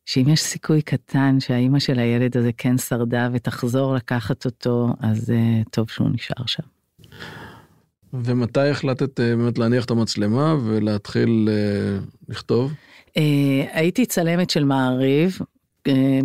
שאם 0.06 0.28
יש 0.28 0.40
סיכוי 0.40 0.82
קטן 0.82 1.40
שהאימא 1.40 1.78
של 1.78 1.99
הילד 1.99 2.37
הזה 2.37 2.50
כן 2.56 2.78
שרדה 2.78 3.28
ותחזור 3.32 3.94
לקחת 3.94 4.44
אותו, 4.44 4.88
אז 5.00 5.30
uh, 5.30 5.68
טוב 5.71 5.90
שהוא 5.90 6.09
נשאר 6.12 6.47
שם. 6.47 6.62
ומתי 8.12 8.68
החלטת 8.68 9.21
uh, 9.21 9.23
באמת 9.23 9.59
להניח 9.59 9.85
את 9.85 9.90
המצלמה 9.90 10.56
ולהתחיל 10.64 11.49
uh, 11.49 12.28
לכתוב? 12.28 12.73
Uh, 13.09 13.12
הייתי 13.73 14.06
צלמת 14.06 14.50
של 14.50 14.64
מעריב, 14.64 15.38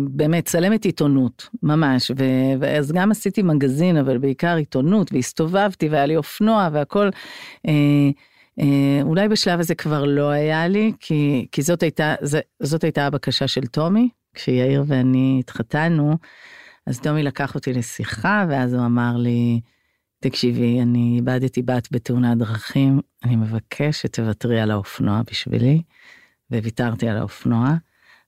באמת 0.00 0.44
צלמת 0.44 0.84
עיתונות, 0.84 1.48
ממש, 1.62 2.10
ו- 2.10 2.60
ואז 2.60 2.92
גם 2.92 3.10
עשיתי 3.10 3.42
מגזין, 3.42 3.96
אבל 3.96 4.18
בעיקר 4.18 4.56
עיתונות, 4.56 5.12
והסתובבתי 5.12 5.88
והיה 5.88 6.06
לי 6.06 6.16
אופנוע 6.16 6.68
והכל. 6.72 7.08
אה, 7.66 7.72
אולי 9.02 9.28
בשלב 9.28 9.60
הזה 9.60 9.74
כבר 9.74 10.04
לא 10.04 10.30
היה 10.30 10.68
לי, 10.68 10.92
כי, 11.00 11.46
כי 11.52 11.62
זאת, 11.62 11.82
הייתה, 11.82 12.14
זאת 12.62 12.84
הייתה 12.84 13.06
הבקשה 13.06 13.48
של 13.48 13.66
טומי, 13.66 14.08
כשיאיר 14.34 14.84
ואני 14.86 15.36
התחתנו, 15.40 16.16
אז 16.86 17.00
טומי 17.00 17.22
לקח 17.22 17.54
אותי 17.54 17.72
לשיחה, 17.72 18.46
ואז 18.48 18.74
הוא 18.74 18.86
אמר 18.86 19.16
לי, 19.16 19.60
תקשיבי, 20.20 20.82
אני 20.82 21.14
איבדתי 21.16 21.62
בת 21.62 21.88
בתאונת 21.90 22.38
דרכים, 22.38 23.00
אני 23.24 23.36
מבקש 23.36 24.02
שתוותרי 24.02 24.60
על 24.60 24.70
האופנוע 24.70 25.22
בשבילי, 25.30 25.82
וויתרתי 26.50 27.08
על 27.08 27.16
האופנוע. 27.16 27.74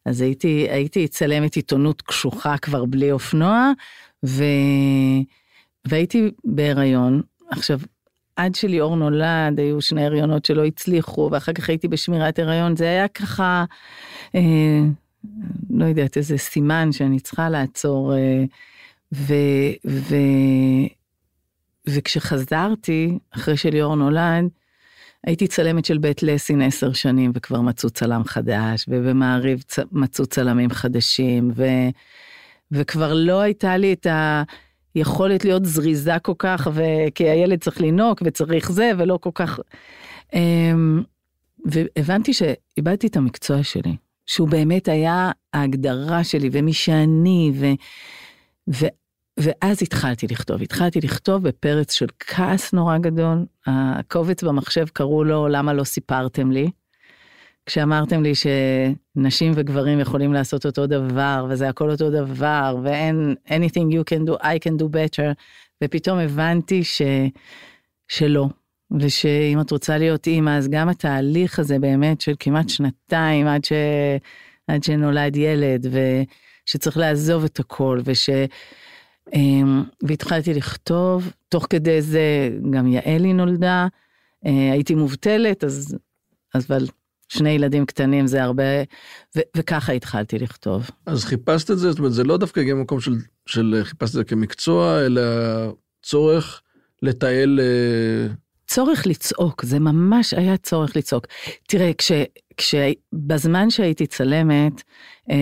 אז 0.07 0.21
הייתי, 0.21 0.67
הייתי 0.71 1.09
צלמת 1.09 1.57
עיתונות 1.57 2.03
קשוחה 2.03 2.59
כבר 2.59 2.85
בלי 2.85 3.13
אופנוע, 3.13 3.73
ו... 4.27 4.45
והייתי 5.85 6.31
בהיריון. 6.45 7.23
עכשיו, 7.51 7.81
עד 8.45 8.55
שליאור 8.55 8.97
נולד, 8.97 9.59
היו 9.59 9.81
שני 9.81 10.05
הריונות 10.05 10.45
שלא 10.45 10.65
הצליחו, 10.65 11.29
ואחר 11.33 11.53
כך 11.53 11.69
הייתי 11.69 11.89
בשמירת 11.89 12.39
הריון, 12.39 12.77
זה 12.77 12.85
היה 12.85 13.09
ככה, 13.09 13.65
אה, 14.35 14.81
לא 15.71 15.85
יודעת, 15.85 16.17
איזה 16.17 16.39
סימן 16.39 16.93
שאני 16.93 17.21
צריכה 17.21 17.49
לעצור. 17.49 18.15
אה, 18.15 18.45
ו, 19.15 19.35
ו, 19.87 20.17
וכשחזרתי, 21.89 23.19
אחרי 23.31 23.57
שליאור 23.57 23.95
נולד, 23.95 24.49
הייתי 25.27 25.47
צלמת 25.47 25.85
של 25.85 25.99
בית 25.99 26.23
לסין 26.23 26.63
עשר 26.63 26.93
שנים, 26.93 27.31
וכבר 27.35 27.61
מצאו 27.61 27.91
צלם 27.91 28.25
חדש, 28.25 28.85
ובמעריב 28.89 29.63
צ... 29.63 29.79
מצאו 29.93 30.27
צלמים 30.27 30.71
חדשים, 30.71 31.51
ו... 31.57 31.65
וכבר 32.73 33.15
לא 33.15 33.41
הייתה 33.41 33.77
לי 33.77 33.93
את 33.93 34.07
ה... 34.07 34.43
יכולת 34.95 35.45
להיות 35.45 35.65
זריזה 35.65 36.19
כל 36.23 36.35
כך, 36.39 36.69
וכי 36.75 37.29
הילד 37.29 37.61
צריך 37.61 37.81
לנהוג 37.81 38.17
וצריך 38.25 38.73
זה, 38.73 38.91
ולא 38.99 39.19
כל 39.23 39.31
כך... 39.35 39.61
אמ, 40.35 41.03
והבנתי 41.65 42.33
שאיבדתי 42.33 43.07
את 43.07 43.17
המקצוע 43.17 43.63
שלי, 43.63 43.97
שהוא 44.27 44.49
באמת 44.49 44.89
היה 44.89 45.31
ההגדרה 45.55 46.25
שלי 46.25 46.49
ומי 46.53 46.73
שאני, 46.73 47.53
ו, 47.55 47.67
ו, 48.69 48.87
ואז 49.37 49.83
התחלתי 49.83 50.27
לכתוב. 50.27 50.63
התחלתי 50.63 51.01
לכתוב 51.01 51.43
בפרץ 51.49 51.93
של 51.93 52.07
כעס 52.19 52.73
נורא 52.73 52.99
גדול. 52.99 53.47
הקובץ 53.67 54.43
במחשב 54.43 54.87
קראו 54.93 55.25
לו 55.25 55.49
למה 55.49 55.73
לא 55.73 55.85
סיפרתם 55.85 56.51
לי. 56.51 56.71
כשאמרתם 57.67 58.23
לי 58.23 58.33
שנשים 58.35 59.53
וגברים 59.57 60.01
יכולים 60.01 60.33
לעשות 60.33 60.67
אותו 60.67 60.87
דבר 60.87 61.47
וזה 61.51 61.69
הכל 61.69 61.91
אותו 61.91 62.11
דבר 62.11 62.77
ואין 62.83 63.35
anything 63.47 63.93
you 63.93 64.15
can 64.15 64.29
do 64.29 64.43
I 64.43 64.59
can 64.65 64.83
do 64.83 64.85
better 64.85 65.33
ופתאום 65.85 66.19
הבנתי 66.19 66.85
ש, 66.85 67.03
שלא. 68.09 68.49
ושאם 69.01 69.61
את 69.61 69.71
רוצה 69.71 69.99
להיות 69.99 70.27
אימא 70.27 70.51
אז 70.51 70.69
גם 70.69 70.89
התהליך 70.89 71.59
הזה 71.59 71.79
באמת 71.79 72.21
של 72.21 72.35
כמעט 72.39 72.69
שנתיים 72.69 73.47
עד, 73.47 73.65
ש, 73.65 73.73
עד 74.67 74.83
שנולד 74.83 75.37
ילד 75.37 75.87
ושצריך 76.67 76.97
לעזוב 76.97 77.45
את 77.45 77.61
הכל 77.61 78.01
וש... 78.05 78.31
אמ, 79.35 79.83
והתחלתי 80.03 80.55
לכתוב 80.55 81.33
תוך 81.49 81.67
כדי 81.71 82.03
זה 82.03 82.51
גם 82.71 82.87
יעלי 82.87 83.33
נולדה 83.33 83.87
אה, 84.47 84.73
הייתי 84.73 84.95
מובטלת 84.95 85.65
אז 85.65 85.99
אבל 86.55 86.87
שני 87.31 87.51
ילדים 87.51 87.87
קטנים 87.87 88.27
זה 88.27 88.43
הרבה, 88.43 88.83
ו- 89.37 89.41
וככה 89.57 89.93
התחלתי 89.93 90.39
לכתוב. 90.39 90.91
אז 91.07 91.25
חיפשת 91.25 91.71
את 91.71 91.79
זה, 91.79 91.91
זאת 91.91 91.99
אומרת, 91.99 92.13
זה 92.13 92.25
לא 92.25 92.37
דווקא 92.37 92.61
הגיע 92.61 92.75
ממקום 92.75 93.01
של, 93.01 93.13
של 93.47 93.81
חיפשת 93.85 94.11
את 94.11 94.15
זה 94.15 94.25
כמקצוע, 94.25 95.01
אלא 95.07 95.23
צורך 96.03 96.63
לתעל... 97.03 97.61
אה, 97.63 98.33
צורך 98.67 99.07
לצעוק, 99.07 99.65
זה 99.65 99.79
ממש 99.79 100.35
היה 100.35 100.57
צורך 100.57 100.97
לצעוק. 100.97 101.27
תראה, 101.69 101.91
כש, 101.99 102.13
כש, 102.57 102.75
בזמן 103.13 103.71
שהייתי 103.71 104.07
צלמת, 104.07 104.83
אה, 105.31 105.37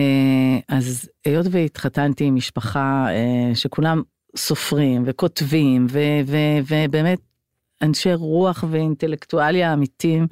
אז 0.67 1.09
היות 1.25 1.45
והתחתנתי 1.51 2.23
עם 2.23 2.35
משפחה 2.35 3.05
אה, 3.09 3.55
שכולם 3.55 4.01
סופרים 4.37 5.03
וכותבים, 5.05 5.87
ו, 5.89 5.99
ו, 6.27 6.37
ובאמת 6.67 7.19
אנשי 7.81 8.13
רוח 8.13 8.63
ואינטלקטואליה 8.69 9.73
אמיתים, 9.73 10.27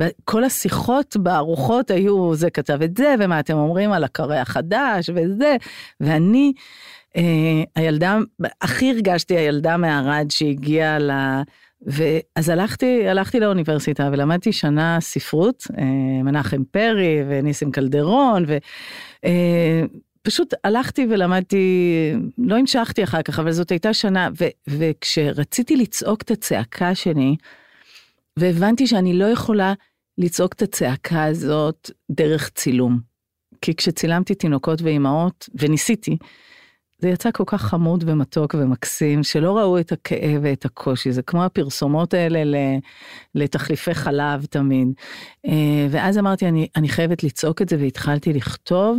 וכל 0.00 0.44
השיחות 0.44 1.16
בארוחות 1.16 1.90
היו, 1.90 2.34
זה 2.34 2.50
כתב 2.50 2.82
את 2.82 2.96
זה, 2.96 3.14
ומה 3.18 3.40
אתם 3.40 3.56
אומרים 3.56 3.92
על 3.92 4.04
הקרא 4.04 4.36
החדש, 4.36 5.10
וזה, 5.14 5.56
ואני, 6.00 6.52
אה, 7.16 7.22
הילדה, 7.76 8.18
הכי 8.60 8.90
הרגשתי 8.90 9.36
הילדה 9.36 9.76
מערד 9.76 10.26
שהגיעה 10.30 10.98
ל... 10.98 11.10
ואז 11.86 12.48
הלכתי, 12.48 13.08
הלכתי 13.08 13.40
לאוניברסיטה 13.40 14.08
ולמדתי 14.12 14.52
שנה 14.52 14.98
ספרות, 15.00 15.66
אה, 15.78 15.84
מנחם 16.22 16.64
פרי 16.70 17.18
וניסים 17.28 17.72
קלדרון, 17.72 18.44
ופשוט 20.22 20.54
אה, 20.54 20.58
הלכתי 20.64 21.06
ולמדתי, 21.10 22.12
לא 22.38 22.56
המשכתי 22.56 23.04
אחר 23.04 23.22
כך, 23.22 23.38
אבל 23.38 23.52
זאת 23.52 23.70
הייתה 23.70 23.94
שנה, 23.94 24.28
ו, 24.40 24.44
וכשרציתי 24.68 25.76
לצעוק 25.76 26.22
את 26.22 26.30
הצעקה 26.30 26.94
שלי, 26.94 27.36
והבנתי 28.36 28.86
שאני 28.86 29.18
לא 29.18 29.24
יכולה 29.24 29.74
לצעוק 30.20 30.52
את 30.52 30.62
הצעקה 30.62 31.24
הזאת 31.24 31.90
דרך 32.10 32.48
צילום. 32.48 33.00
כי 33.62 33.74
כשצילמתי 33.74 34.34
תינוקות 34.34 34.82
ואימהות, 34.82 35.48
וניסיתי, 35.54 36.16
זה 36.98 37.08
יצא 37.08 37.30
כל 37.30 37.44
כך 37.46 37.62
חמוד 37.62 38.04
ומתוק 38.06 38.54
ומקסים, 38.54 39.22
שלא 39.22 39.58
ראו 39.58 39.78
את 39.78 39.92
הכאב 39.92 40.40
ואת 40.42 40.64
הקושי, 40.64 41.12
זה 41.12 41.22
כמו 41.22 41.44
הפרסומות 41.44 42.14
האלה 42.14 42.42
לתחליפי 43.34 43.94
חלב 43.94 44.44
תמיד. 44.44 44.88
אה, 45.46 45.86
ואז 45.90 46.18
אמרתי, 46.18 46.48
אני, 46.48 46.68
אני 46.76 46.88
חייבת 46.88 47.24
לצעוק 47.24 47.62
את 47.62 47.68
זה, 47.68 47.76
והתחלתי 47.80 48.32
לכתוב, 48.32 48.98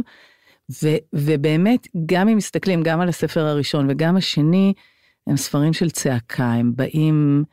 ו, 0.84 0.88
ובאמת, 1.14 1.88
גם 2.06 2.30
אם 2.30 2.38
מסתכלים 2.38 2.84
גם 2.84 3.02
על 3.02 3.10
הספר 3.10 3.46
הראשון 3.46 3.88
וגם 3.90 4.18
השני, 4.18 4.74
הם 5.28 5.38
ספרים 5.38 5.74
של 5.74 5.90
צעקה, 5.90 6.52
הם 6.52 6.72
באים, 6.76 7.44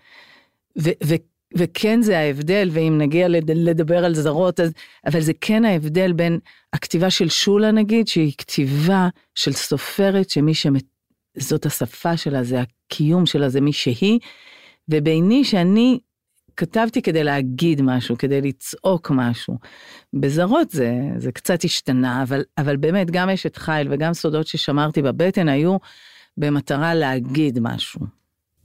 ו, 0.78 0.90
ו, 1.04 1.14
וכן 1.56 2.02
זה 2.02 2.18
ההבדל, 2.18 2.68
ואם 2.72 2.98
נגיע 2.98 3.28
לדבר 3.46 4.04
על 4.04 4.14
זרות, 4.14 4.60
אז, 4.60 4.72
אבל 5.06 5.20
זה 5.20 5.32
כן 5.40 5.64
ההבדל 5.64 6.12
בין 6.12 6.38
הכתיבה 6.72 7.10
של 7.10 7.28
שולה 7.28 7.70
נגיד, 7.70 8.08
שהיא 8.08 8.32
כתיבה 8.38 9.08
של 9.34 9.52
סופרת, 9.52 10.30
שמי 10.30 10.54
שמת... 10.54 10.84
זאת 11.36 11.66
השפה 11.66 12.16
שלה, 12.16 12.42
זה 12.42 12.60
הקיום 12.60 13.26
שלה, 13.26 13.48
זה 13.48 13.60
מי 13.60 13.72
שהיא, 13.72 14.18
וביני 14.88 15.44
שאני 15.44 15.98
כתבתי 16.56 17.02
כדי 17.02 17.24
להגיד 17.24 17.82
משהו, 17.82 18.18
כדי 18.18 18.40
לצעוק 18.40 19.10
משהו. 19.10 19.58
בזרות 20.12 20.70
זה, 20.70 20.92
זה 21.16 21.32
קצת 21.32 21.64
השתנה, 21.64 22.22
אבל, 22.22 22.44
אבל 22.58 22.76
באמת 22.76 23.10
גם 23.10 23.30
אשת 23.30 23.56
חיל 23.56 23.88
וגם 23.90 24.14
סודות 24.14 24.46
ששמרתי 24.46 25.02
בבטן 25.02 25.48
היו 25.48 25.76
במטרה 26.36 26.94
להגיד 26.94 27.58
משהו. 27.62 28.00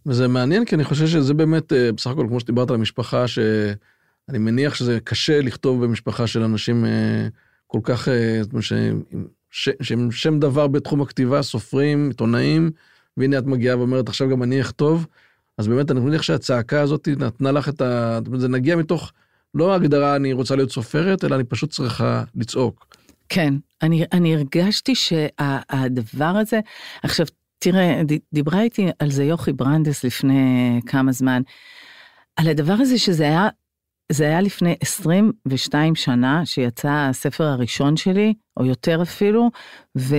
וזה 0.05 0.27
מעניין 0.27 0.65
כי 0.65 0.75
אני 0.75 0.83
חושב 0.83 1.07
שזה 1.07 1.33
באמת 1.33 1.73
אה, 1.73 1.91
בסך 1.91 2.09
הכל 2.09 2.25
כמו 2.29 2.39
שדיברת 2.39 2.69
על 2.69 2.75
המשפחה 2.75 3.27
שאני 3.27 4.37
מניח 4.37 4.75
שזה 4.75 4.99
קשה 5.03 5.41
לכתוב 5.41 5.85
במשפחה 5.85 6.27
של 6.27 6.43
אנשים 6.43 6.85
אה, 6.85 7.27
כל 7.67 7.79
כך 7.83 8.07
אה, 8.07 8.41
שהם 9.51 10.11
שם 10.11 10.39
דבר 10.39 10.67
בתחום 10.67 11.01
הכתיבה 11.01 11.41
סופרים 11.41 12.07
עיתונאים 12.07 12.71
והנה 13.17 13.37
את 13.37 13.45
מגיעה 13.45 13.77
ואומרת 13.77 14.09
עכשיו 14.09 14.29
גם 14.29 14.43
אני 14.43 14.61
אכתוב 14.61 15.07
אז 15.57 15.67
באמת 15.67 15.91
אני 15.91 15.99
מניח 15.99 16.21
שהצעקה 16.21 16.81
הזאת 16.81 17.07
נתנה 17.07 17.51
לך 17.51 17.69
את 17.69 17.81
ה... 17.81 18.19
זה 18.37 18.47
נגיע 18.47 18.75
מתוך 18.75 19.11
לא 19.53 19.75
הגדרה 19.75 20.15
אני 20.15 20.33
רוצה 20.33 20.55
להיות 20.55 20.71
סופרת 20.71 21.23
אלא 21.23 21.35
אני 21.35 21.43
פשוט 21.43 21.71
צריכה 21.71 22.23
לצעוק. 22.35 22.87
כן, 23.29 23.53
אני, 23.81 24.05
אני 24.11 24.35
הרגשתי 24.35 24.95
שהדבר 24.95 26.25
הזה, 26.25 26.59
עכשיו 27.03 27.25
תראה, 27.63 28.01
דיברה 28.33 28.61
איתי 28.61 28.87
על 28.99 29.11
זה 29.11 29.23
יוכי 29.23 29.53
ברנדס 29.53 30.03
לפני 30.03 30.79
כמה 30.85 31.11
זמן, 31.11 31.41
על 32.35 32.47
הדבר 32.47 32.73
הזה 32.79 32.97
שזה 32.97 33.23
היה, 33.23 33.49
זה 34.11 34.25
היה 34.25 34.41
לפני 34.41 34.75
22 34.81 35.95
שנה 35.95 36.45
שיצא 36.45 37.07
הספר 37.09 37.43
הראשון 37.43 37.97
שלי, 37.97 38.33
או 38.57 38.65
יותר 38.65 39.01
אפילו, 39.01 39.49
ו, 39.97 40.15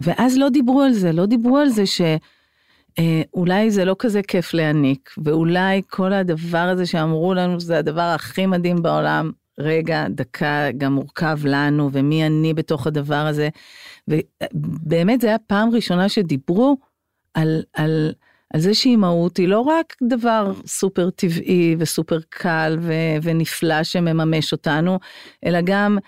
ואז 0.00 0.38
לא 0.38 0.48
דיברו 0.48 0.82
על 0.82 0.92
זה, 0.92 1.12
לא 1.12 1.26
דיברו 1.26 1.58
על 1.58 1.68
זה 1.68 1.84
שאולי 1.86 3.64
אה, 3.64 3.70
זה 3.70 3.84
לא 3.84 3.96
כזה 3.98 4.22
כיף 4.22 4.54
להעניק, 4.54 5.10
ואולי 5.24 5.82
כל 5.90 6.12
הדבר 6.12 6.58
הזה 6.58 6.86
שאמרו 6.86 7.34
לנו 7.34 7.60
זה 7.60 7.78
הדבר 7.78 8.12
הכי 8.14 8.46
מדהים 8.46 8.82
בעולם, 8.82 9.30
רגע, 9.58 10.04
דקה, 10.08 10.66
גם 10.78 10.92
מורכב 10.92 11.38
לנו, 11.44 11.90
ומי 11.92 12.26
אני 12.26 12.54
בתוך 12.54 12.86
הדבר 12.86 13.26
הזה. 13.26 13.48
ובאמת 14.08 15.20
זה 15.20 15.26
היה 15.26 15.38
פעם 15.38 15.70
ראשונה 15.70 16.08
שדיברו 16.08 16.76
על, 17.38 17.62
על, 17.72 18.12
על 18.54 18.60
זה 18.60 18.74
שאימהות 18.74 19.36
היא 19.36 19.48
לא 19.48 19.60
רק 19.60 19.96
דבר 20.02 20.52
סופר 20.66 21.10
טבעי 21.10 21.76
וסופר 21.78 22.18
קל 22.28 22.78
ו, 22.80 22.92
ונפלא 23.22 23.82
שמממש 23.82 24.52
אותנו, 24.52 24.98
אלא 25.44 25.58
גם 25.64 25.98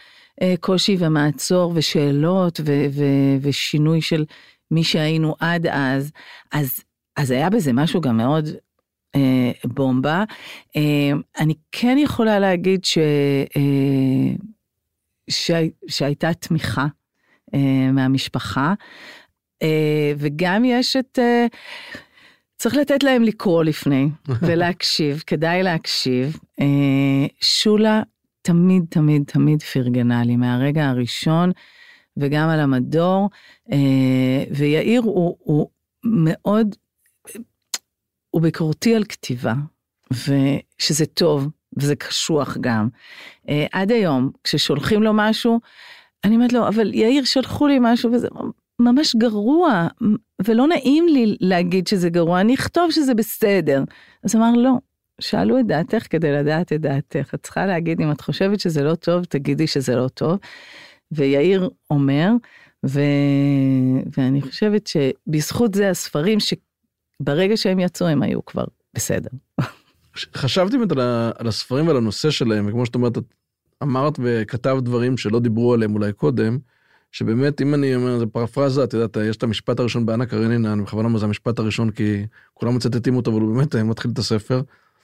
אה, 0.42 0.54
קושי 0.60 0.96
ומעצור 0.98 1.72
ושאלות 1.74 2.60
ו, 2.64 2.86
ו, 2.90 3.04
ושינוי 3.40 4.00
של 4.00 4.24
מי 4.70 4.84
שהיינו 4.84 5.34
עד 5.40 5.66
אז. 5.66 6.12
אז, 6.52 6.80
אז 7.16 7.30
היה 7.30 7.50
בזה 7.50 7.72
משהו 7.72 8.00
גם 8.00 8.16
מאוד 8.16 8.48
אה, 9.14 9.50
בומבה. 9.64 10.24
אה, 10.76 11.12
אני 11.38 11.54
כן 11.72 11.98
יכולה 11.98 12.38
להגיד 12.38 12.84
ש, 12.84 12.98
אה, 13.56 14.32
ש, 15.30 15.50
שהייתה 15.88 16.34
תמיכה 16.34 16.86
אה, 17.54 17.92
מהמשפחה. 17.92 18.74
אה, 19.62 20.12
וגם 20.18 20.64
יש 20.64 20.96
את... 20.96 21.18
אה, 21.18 21.46
צריך 22.58 22.74
לתת 22.74 23.02
להם 23.02 23.22
לקרוא 23.22 23.64
לפני 23.64 24.08
ולהקשיב, 24.46 25.22
כדאי 25.26 25.62
להקשיב. 25.62 26.36
אה, 26.60 27.26
שולה 27.40 28.02
תמיד 28.42 28.84
תמיד 28.90 29.22
תמיד 29.26 29.62
פרגנה 29.62 30.24
לי 30.24 30.36
מהרגע 30.36 30.88
הראשון 30.88 31.50
וגם 32.16 32.48
על 32.48 32.60
המדור, 32.60 33.30
ויאיר 34.50 35.00
הוא, 35.00 35.36
הוא 35.40 35.68
מאוד, 36.04 36.76
הוא 38.30 38.42
ביקורתי 38.42 38.94
על 38.94 39.04
כתיבה, 39.04 39.54
ושזה 40.12 41.06
טוב 41.06 41.48
וזה 41.76 41.96
קשוח 41.96 42.56
גם. 42.60 42.88
עד 43.72 43.92
היום, 43.92 44.30
כששולחים 44.44 45.02
לו 45.02 45.10
משהו, 45.14 45.60
אני 46.24 46.34
אומרת 46.34 46.52
לו, 46.52 46.68
אבל 46.68 46.94
יאיר 46.94 47.24
שלחו 47.24 47.66
לי 47.66 47.78
משהו 47.80 48.12
וזה 48.12 48.28
ממש 48.80 49.16
גרוע, 49.16 49.86
ולא 50.44 50.66
נעים 50.66 51.08
לי 51.08 51.36
להגיד 51.40 51.86
שזה 51.86 52.10
גרוע, 52.10 52.40
אני 52.40 52.54
אכתוב 52.54 52.90
שזה 52.90 53.14
בסדר. 53.14 53.84
אז 54.24 54.36
אמר, 54.36 54.52
לא, 54.56 54.72
שאלו 55.20 55.58
את 55.58 55.66
דעתך 55.66 56.06
כדי 56.10 56.32
לדעת 56.32 56.72
את 56.72 56.80
דעתך. 56.80 57.34
את 57.34 57.42
צריכה 57.42 57.66
להגיד, 57.66 58.00
אם 58.00 58.12
את 58.12 58.20
חושבת 58.20 58.60
שזה 58.60 58.82
לא 58.82 58.94
טוב, 58.94 59.24
תגידי 59.24 59.66
שזה 59.66 59.96
לא 59.96 60.08
טוב. 60.08 60.38
ויאיר 61.12 61.70
אומר, 61.90 62.30
ו... 62.86 63.00
ואני 64.16 64.42
חושבת 64.42 64.86
שבזכות 64.86 65.74
זה 65.74 65.90
הספרים 65.90 66.38
שברגע 66.40 67.56
שהם 67.56 67.78
יצאו 67.78 68.06
הם 68.06 68.22
היו 68.22 68.44
כבר 68.44 68.64
בסדר. 68.94 69.30
באמת 70.72 70.92
על, 70.92 71.00
על 71.38 71.48
הספרים 71.48 71.86
ועל 71.86 71.96
הנושא 71.96 72.30
שלהם, 72.30 72.68
וכמו 72.68 72.86
שאת 72.86 72.94
אומרת, 72.94 73.18
את 73.18 73.24
אמרת 73.82 74.18
וכתבת 74.22 74.82
דברים 74.82 75.16
שלא 75.16 75.40
דיברו 75.40 75.74
עליהם 75.74 75.94
אולי 75.94 76.12
קודם, 76.12 76.58
שבאמת, 77.12 77.62
אם 77.62 77.74
אני 77.74 77.94
אומר, 77.94 78.18
זה 78.18 78.26
פרפרזה, 78.26 78.84
את 78.84 78.92
יודעת, 78.94 79.16
יש 79.16 79.36
את 79.36 79.42
המשפט 79.42 79.80
הראשון 79.80 80.06
באנה 80.06 80.26
קרנינה, 80.26 80.72
אני 80.72 80.82
בכוונה 80.82 81.08
אומר, 81.08 81.18
זה 81.18 81.26
המשפט 81.26 81.58
הראשון, 81.58 81.90
כי 81.90 82.26
כולם 82.54 82.76
מצטטים 82.76 83.16
אותו, 83.16 83.30
אבל 83.30 83.40
הוא 83.40 83.56
באמת 83.56 83.76
מתחיל 83.76 84.10
את 84.10 84.18
הספר, 84.18 84.62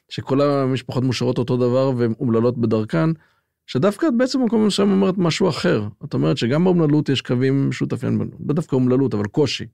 שכל 0.09 0.41
המשפחות 0.41 1.05
מאושרות 1.05 1.39
אותו 1.39 1.57
דבר 1.57 1.93
והן 1.97 2.13
אומללות 2.21 2.59
בדרכן, 2.59 3.11
שדווקא 3.67 4.07
את 4.07 4.13
בעצם 4.17 4.41
במקום 4.41 4.67
מסוים 4.67 4.93
אומרת 4.93 5.19
משהו 5.19 5.49
אחר. 5.49 5.89
את 6.05 6.15
אומרת 6.15 6.37
שגם 6.37 6.65
באומללות 6.65 7.09
יש 7.09 7.21
קווים 7.21 7.69
משותפים, 7.69 8.19
לא 8.21 8.55
דווקא 8.55 8.77
אומללות, 8.77 9.15
אבל 9.15 9.25
קושי. 9.25 9.67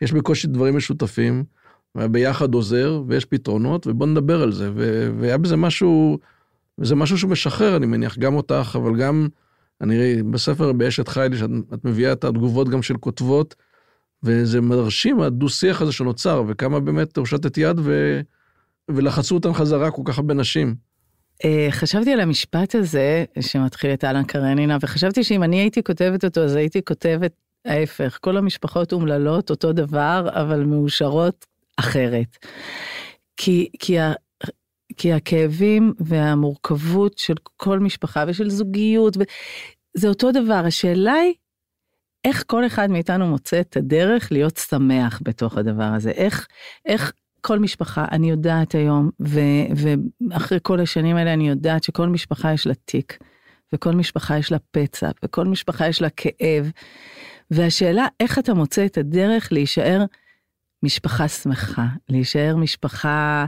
יש 0.00 0.12
בקושי 0.12 0.46
דברים 0.46 0.76
משותפים, 0.76 1.44
וביחד 1.94 2.54
עוזר, 2.54 3.02
ויש 3.06 3.24
פתרונות, 3.24 3.86
ובוא 3.86 4.06
נדבר 4.06 4.42
על 4.42 4.52
זה. 4.52 4.70
והיה 5.18 5.38
בזה 5.38 5.56
משהו, 5.56 6.18
וזה 6.78 6.94
משהו 6.94 7.18
שמשחרר, 7.18 7.76
אני 7.76 7.86
מניח, 7.86 8.18
גם 8.18 8.34
אותך, 8.34 8.78
אבל 8.82 8.96
גם, 8.96 9.28
אני 9.80 10.22
בספר 10.22 10.72
באשת 10.72 11.08
חיילי, 11.08 11.38
שאת 11.38 11.84
מביאה 11.84 12.12
את 12.12 12.24
התגובות 12.24 12.68
גם 12.68 12.82
של 12.82 12.96
כותבות, 12.96 13.54
וזה 14.22 14.60
מרשים, 14.60 15.20
הדו-שיח 15.20 15.82
הזה 15.82 15.92
שנוצר, 15.92 16.42
וכמה 16.48 16.80
באמת 16.80 17.16
הושטת 17.16 17.58
יד 17.58 17.76
ו... 17.78 18.20
ולחצו 18.90 19.34
אותם 19.34 19.54
חזרה 19.54 19.90
כל 19.90 20.02
כך 20.04 20.18
הרבה 20.18 20.34
נשים. 20.34 20.74
אה, 21.44 21.68
חשבתי 21.70 22.12
על 22.12 22.20
המשפט 22.20 22.74
הזה 22.74 23.24
שמתחיל 23.40 23.90
את 23.92 24.04
אהלן 24.04 24.24
קרנינה, 24.24 24.76
וחשבתי 24.80 25.24
שאם 25.24 25.42
אני 25.42 25.56
הייתי 25.56 25.82
כותבת 25.82 26.24
אותו, 26.24 26.40
אז 26.40 26.54
הייתי 26.54 26.84
כותבת 26.84 27.32
ההפך, 27.64 28.18
כל 28.20 28.36
המשפחות 28.36 28.92
אומללות 28.92 29.50
אותו 29.50 29.72
דבר, 29.72 30.28
אבל 30.32 30.64
מאושרות 30.64 31.46
אחרת. 31.76 32.36
כי, 33.36 33.68
כי, 33.78 33.96
כי 34.96 35.12
הכאבים 35.12 35.92
והמורכבות 35.98 37.18
של 37.18 37.34
כל 37.56 37.78
משפחה 37.78 38.24
ושל 38.28 38.50
זוגיות, 38.50 39.16
זה 39.94 40.08
אותו 40.08 40.32
דבר, 40.32 40.62
השאלה 40.66 41.12
היא, 41.12 41.34
איך 42.24 42.44
כל 42.46 42.66
אחד 42.66 42.90
מאיתנו 42.90 43.26
מוצא 43.26 43.60
את 43.60 43.76
הדרך 43.76 44.32
להיות 44.32 44.56
שמח 44.56 45.20
בתוך 45.24 45.58
הדבר 45.58 45.84
הזה, 45.84 46.10
איך, 46.10 46.46
איך 46.86 47.12
כל 47.40 47.58
משפחה, 47.58 48.04
אני 48.12 48.30
יודעת 48.30 48.74
היום, 48.74 49.10
ו, 49.22 49.40
ואחרי 50.30 50.58
כל 50.62 50.80
השנים 50.80 51.16
האלה 51.16 51.32
אני 51.32 51.48
יודעת 51.48 51.84
שכל 51.84 52.08
משפחה 52.08 52.52
יש 52.52 52.66
לה 52.66 52.74
תיק, 52.74 53.18
וכל 53.72 53.92
משפחה 53.92 54.38
יש 54.38 54.52
לה 54.52 54.58
פצע, 54.70 55.10
וכל 55.24 55.44
משפחה 55.44 55.88
יש 55.88 56.02
לה 56.02 56.08
כאב, 56.10 56.70
והשאלה 57.50 58.06
איך 58.20 58.38
אתה 58.38 58.54
מוצא 58.54 58.86
את 58.86 58.98
הדרך 58.98 59.52
להישאר 59.52 60.04
משפחה 60.82 61.28
שמחה, 61.28 61.86
להישאר 62.08 62.56
משפחה, 62.56 63.44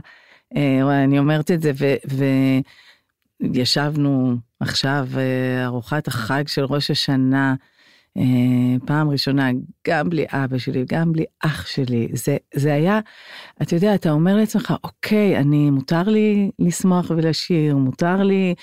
אני 0.55 1.19
אומרת 1.19 1.51
את 1.51 1.61
זה, 1.61 1.71
וישבנו 3.41 4.37
עכשיו 4.59 5.07
אה, 5.17 5.65
ארוחת 5.65 6.07
החג 6.07 6.47
של 6.47 6.63
ראש 6.63 6.91
השנה, 6.91 7.55
אה, 8.17 8.23
פעם 8.85 9.09
ראשונה, 9.09 9.49
גם 9.87 10.09
בלי 10.09 10.25
אבא 10.29 10.57
שלי, 10.57 10.85
גם 10.89 11.13
בלי 11.13 11.25
אח 11.39 11.67
שלי, 11.67 12.07
זה, 12.13 12.37
זה 12.53 12.73
היה, 12.73 12.99
אתה 13.61 13.75
יודע, 13.75 13.95
אתה 13.95 14.11
אומר 14.11 14.35
לעצמך, 14.35 14.73
אוקיי, 14.83 15.37
אני, 15.37 15.69
מותר 15.69 16.03
לי 16.03 16.51
לשמוח 16.59 17.09
ולשיר, 17.09 17.77
מותר 17.77 18.23
לי, 18.23 18.55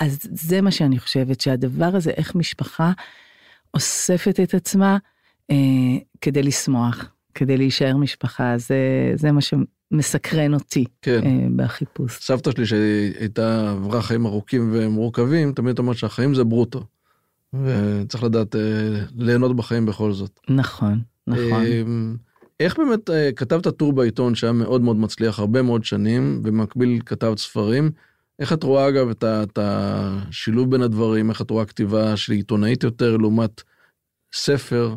אז 0.00 0.18
זה 0.22 0.60
מה 0.60 0.70
שאני 0.70 0.98
חושבת, 0.98 1.40
שהדבר 1.40 1.96
הזה, 1.96 2.10
איך 2.10 2.34
משפחה 2.34 2.92
אוספת 3.74 4.40
את 4.40 4.54
עצמה 4.54 4.98
אה, 5.50 5.56
כדי 6.20 6.42
לשמוח, 6.42 7.04
כדי 7.34 7.56
להישאר 7.56 7.96
משפחה, 7.96 8.58
זה, 8.58 9.12
זה 9.14 9.32
מה 9.32 9.40
שמסקרן 9.92 10.54
אותי 10.54 10.84
כן. 11.02 11.20
אה, 11.24 11.46
בחיפוש. 11.56 12.18
סבתא 12.20 12.50
שלי 12.50 12.66
שהייתה 12.66 13.70
עברה 13.70 14.02
חיים 14.02 14.26
ארוכים 14.26 14.70
ומורכבים, 14.72 15.52
תמיד 15.52 15.78
אומרת 15.78 15.96
שהחיים 15.96 16.34
זה 16.34 16.44
ברוטו. 16.44 16.84
וצריך 17.54 18.24
לדעת 18.24 18.56
אה, 18.56 18.60
ליהנות 19.16 19.56
בחיים 19.56 19.86
בכל 19.86 20.12
זאת. 20.12 20.40
נכון, 20.50 21.00
נכון. 21.26 21.62
אה, 21.62 21.82
איך 22.60 22.78
באמת 22.78 23.10
אה, 23.10 23.30
כתבת 23.36 23.68
טור 23.68 23.92
בעיתון 23.92 24.34
שהיה 24.34 24.52
מאוד 24.52 24.80
מאוד 24.80 24.96
מצליח 24.96 25.38
הרבה 25.38 25.62
מאוד 25.62 25.84
שנים, 25.84 26.40
ובמקביל 26.44 27.00
כתבת 27.06 27.38
ספרים. 27.38 27.90
איך 28.38 28.52
את 28.52 28.62
רואה 28.62 28.88
אגב 28.88 29.08
את 29.24 29.58
השילוב 29.58 30.70
בין 30.70 30.82
הדברים, 30.82 31.30
איך 31.30 31.42
את 31.42 31.50
רואה 31.50 31.64
כתיבה 31.64 32.16
של 32.16 32.32
עיתונאית 32.32 32.82
יותר 32.82 33.16
לעומת 33.16 33.62
ספר? 34.32 34.96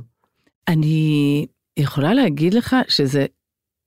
אני 0.68 1.46
יכולה 1.78 2.14
להגיד 2.14 2.54
לך 2.54 2.76
שזה 2.88 3.26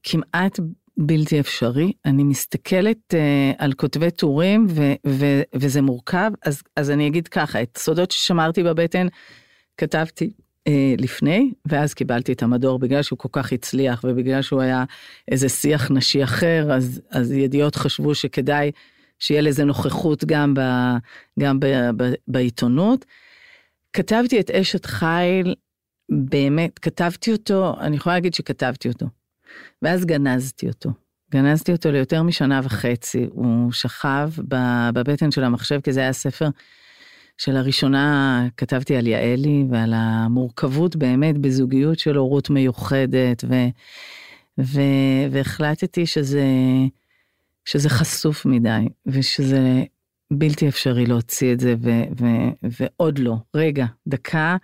כמעט 0.03 0.61
בלתי 0.99 1.41
אפשרי. 1.41 1.93
אני 2.05 2.25
מסתכלת 2.25 3.15
uh, 3.15 3.17
על 3.59 3.73
כותבי 3.73 4.11
טורים 4.11 4.67
ו- 4.71 4.95
ו- 5.07 5.43
וזה 5.55 5.83
מורכב, 5.83 6.31
אז, 6.45 6.63
אז 6.77 6.91
אני 6.91 7.07
אגיד 7.07 7.29
ככה, 7.29 7.63
את 7.63 7.79
סודות 7.79 8.11
ששמרתי 8.11 8.63
בבטן 8.63 9.07
כתבתי 9.77 10.33
uh, 10.69 10.73
לפני, 10.99 11.53
ואז 11.67 11.95
קיבלתי 11.95 12.33
את 12.33 12.43
המדור 12.43 12.79
בגלל 12.79 13.03
שהוא 13.03 13.19
כל 13.19 13.29
כך 13.33 13.53
הצליח 13.53 14.05
ובגלל 14.05 14.43
שהוא 14.43 14.61
היה 14.61 14.85
איזה 15.31 15.49
שיח 15.49 15.91
נשי 15.91 16.25
אחר, 16.25 16.73
אז, 16.73 17.03
אז 17.11 17.33
ידיעות 17.33 17.77
חשבו 17.77 18.15
שכדאי 18.15 18.71
שיהיה 19.19 19.41
לזה 19.41 19.65
נוכחות 19.65 20.25
גם, 20.25 20.55
ב, 20.55 20.61
גם 21.41 21.61
ב, 21.61 21.67
ב, 21.97 22.13
בעיתונות. 22.29 23.05
כתבתי 23.93 24.41
את 24.41 24.51
אשת 24.51 24.87
חיל, 24.87 25.55
באמת, 26.09 26.79
כתבתי 26.79 27.33
אותו, 27.33 27.75
אני 27.81 27.97
יכולה 27.97 28.15
להגיד 28.15 28.35
שכתבתי 28.35 28.89
אותו. 28.89 29.07
ואז 29.83 30.05
גנזתי 30.05 30.69
אותו. 30.69 30.91
גנזתי 31.33 31.73
אותו 31.73 31.93
ליותר 31.93 32.23
משנה 32.23 32.61
וחצי, 32.65 33.27
הוא 33.31 33.73
שכב 33.73 34.31
בבטן 34.95 35.31
של 35.31 35.45
המחשב, 35.45 35.81
כי 35.81 35.93
זה 35.93 36.01
היה 36.01 36.13
ספר 36.13 36.49
שלראשונה 37.39 38.49
כתבתי 38.57 38.97
על 38.97 39.07
יעלי 39.07 39.65
ועל 39.71 39.93
המורכבות 39.97 40.97
באמת 40.97 41.39
בזוגיות 41.39 41.99
של 41.99 42.17
הורות 42.17 42.51
מיוחדת, 42.51 43.45
ו, 43.49 43.55
ו, 44.61 44.81
והחלטתי 45.31 46.07
שזה, 46.07 46.45
שזה 47.65 47.89
חשוף 47.89 48.47
מדי, 48.47 48.89
ושזה 49.07 49.85
בלתי 50.31 50.69
אפשרי 50.69 51.07
להוציא 51.07 51.53
את 51.53 51.61
זה, 51.61 51.75
ו, 51.83 51.91
ו, 52.21 52.25
ועוד 52.63 53.19
לא. 53.19 53.37
רגע, 53.55 53.87
דקה. 54.07 54.57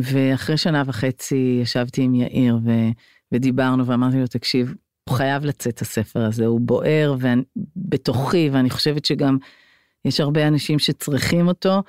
ואחרי 0.00 0.56
שנה 0.56 0.82
וחצי 0.86 1.58
ישבתי 1.62 2.02
עם 2.02 2.14
יאיר 2.14 2.58
ו, 2.64 2.70
ודיברנו 3.32 3.86
ואמרתי 3.86 4.20
לו, 4.20 4.26
תקשיב, 4.26 4.74
הוא 5.08 5.16
חייב 5.16 5.44
לצאת 5.44 5.80
הספר 5.80 6.24
הזה, 6.24 6.46
הוא 6.46 6.60
בוער 6.60 7.14
בתוכי, 7.76 8.50
ואני 8.52 8.70
חושבת 8.70 9.04
שגם 9.04 9.38
יש 10.04 10.20
הרבה 10.20 10.48
אנשים 10.48 10.78
שצריכים 10.78 11.48
אותו. 11.48 11.82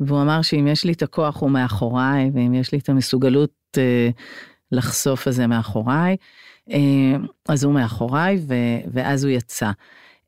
והוא 0.00 0.22
אמר 0.22 0.42
שאם 0.42 0.66
יש 0.66 0.84
לי 0.84 0.92
את 0.92 1.02
הכוח 1.02 1.40
הוא 1.40 1.50
מאחוריי, 1.50 2.30
ואם 2.34 2.54
יש 2.54 2.72
לי 2.72 2.78
את 2.78 2.88
המסוגלות 2.88 3.50
אה, 3.78 4.10
לחשוף 4.72 5.28
את 5.28 5.32
זה 5.32 5.46
מאחוריי, 5.46 6.16
אה, 6.70 7.16
אז 7.48 7.64
הוא 7.64 7.74
מאחוריי, 7.74 8.40
ו, 8.48 8.54
ואז 8.92 9.24
הוא 9.24 9.32
יצא. 9.32 9.70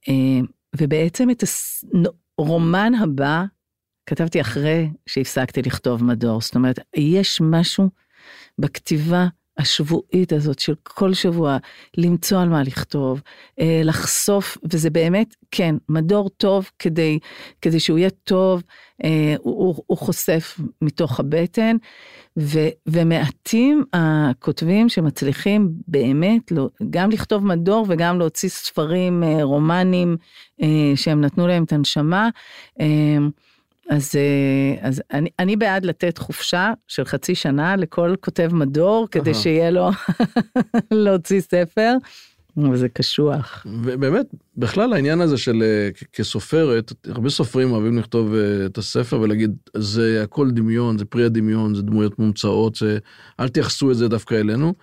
אה, 0.09 0.40
ובעצם 0.77 1.31
את 1.31 1.44
הרומן 2.38 2.94
הבא 2.94 3.44
כתבתי 4.07 4.40
אחרי 4.40 4.88
שהפסקתי 5.07 5.62
לכתוב 5.62 6.05
מדור, 6.05 6.40
זאת 6.40 6.55
אומרת, 6.55 6.79
יש 6.97 7.40
משהו 7.40 7.88
בכתיבה 8.59 9.27
השבועית 9.59 10.33
הזאת 10.33 10.59
של 10.59 10.75
כל 10.83 11.14
שבוע, 11.14 11.57
למצוא 11.97 12.40
על 12.40 12.49
מה 12.49 12.62
לכתוב, 12.62 13.23
אה, 13.61 13.81
לחשוף, 13.85 14.59
וזה 14.73 14.90
באמת, 14.90 15.35
כן, 15.51 15.75
מדור 15.88 16.29
טוב 16.29 16.71
כדי, 16.79 17.19
כדי 17.62 17.81
שהוא 17.81 17.99
יהיה 17.99 18.11
טוב, 18.11 18.62
אה, 19.05 19.35
הוא, 19.38 19.75
הוא 19.87 19.99
חושף 19.99 20.61
מתוך 20.83 21.21
הבטן, 21.21 21.77
ו, 22.38 22.59
ומעטים 22.87 23.85
הכותבים 23.93 24.88
שמצליחים 24.88 25.73
באמת 25.88 26.53
לא, 26.53 26.69
גם 26.90 27.11
לכתוב 27.11 27.47
מדור 27.47 27.87
וגם 27.88 28.19
להוציא 28.19 28.49
ספרים 28.49 29.23
אה, 29.23 29.43
רומנים 29.43 30.17
שהם 30.95 31.21
נתנו 31.21 31.47
להם 31.47 31.64
את 31.64 31.73
הנשמה. 31.73 32.29
אז, 33.90 34.11
אה, 34.16 34.88
אז 34.88 35.03
אני, 35.12 35.31
אני 35.38 35.57
בעד 35.57 35.85
לתת 35.85 36.18
חופשה 36.18 36.73
של 36.88 37.05
חצי 37.05 37.35
שנה 37.35 37.77
לכל 37.77 38.14
כותב 38.20 38.51
מדור, 38.53 39.09
כדי 39.11 39.35
שיהיה 39.35 39.70
לו 39.70 39.90
להוציא 40.90 41.40
ספר, 41.40 41.92
וזה 42.73 42.88
קשוח. 42.88 43.66
ובאמת, 43.85 44.27
בכלל 44.57 44.92
העניין 44.92 45.20
הזה 45.20 45.37
של 45.38 45.62
אה, 45.62 45.88
כסופרת, 46.12 46.92
הרבה 47.09 47.31
סופרים 47.31 47.73
אוהבים 47.73 47.99
לכתוב 47.99 48.35
אה, 48.35 48.66
את 48.66 48.79
הספר 48.79 49.20
ולהגיד, 49.20 49.57
זה 49.77 50.20
הכל 50.23 50.51
דמיון, 50.51 50.99
זה 50.99 51.05
פרי 51.05 51.25
הדמיון, 51.25 51.75
זה 51.75 51.83
דמויות 51.83 52.18
מומצאות, 52.18 52.75
זה, 52.75 52.99
אל 53.40 53.49
תייחסו 53.49 53.90
את 53.90 53.97
זה 53.97 54.09
דווקא 54.09 54.35
אלינו. 54.35 54.75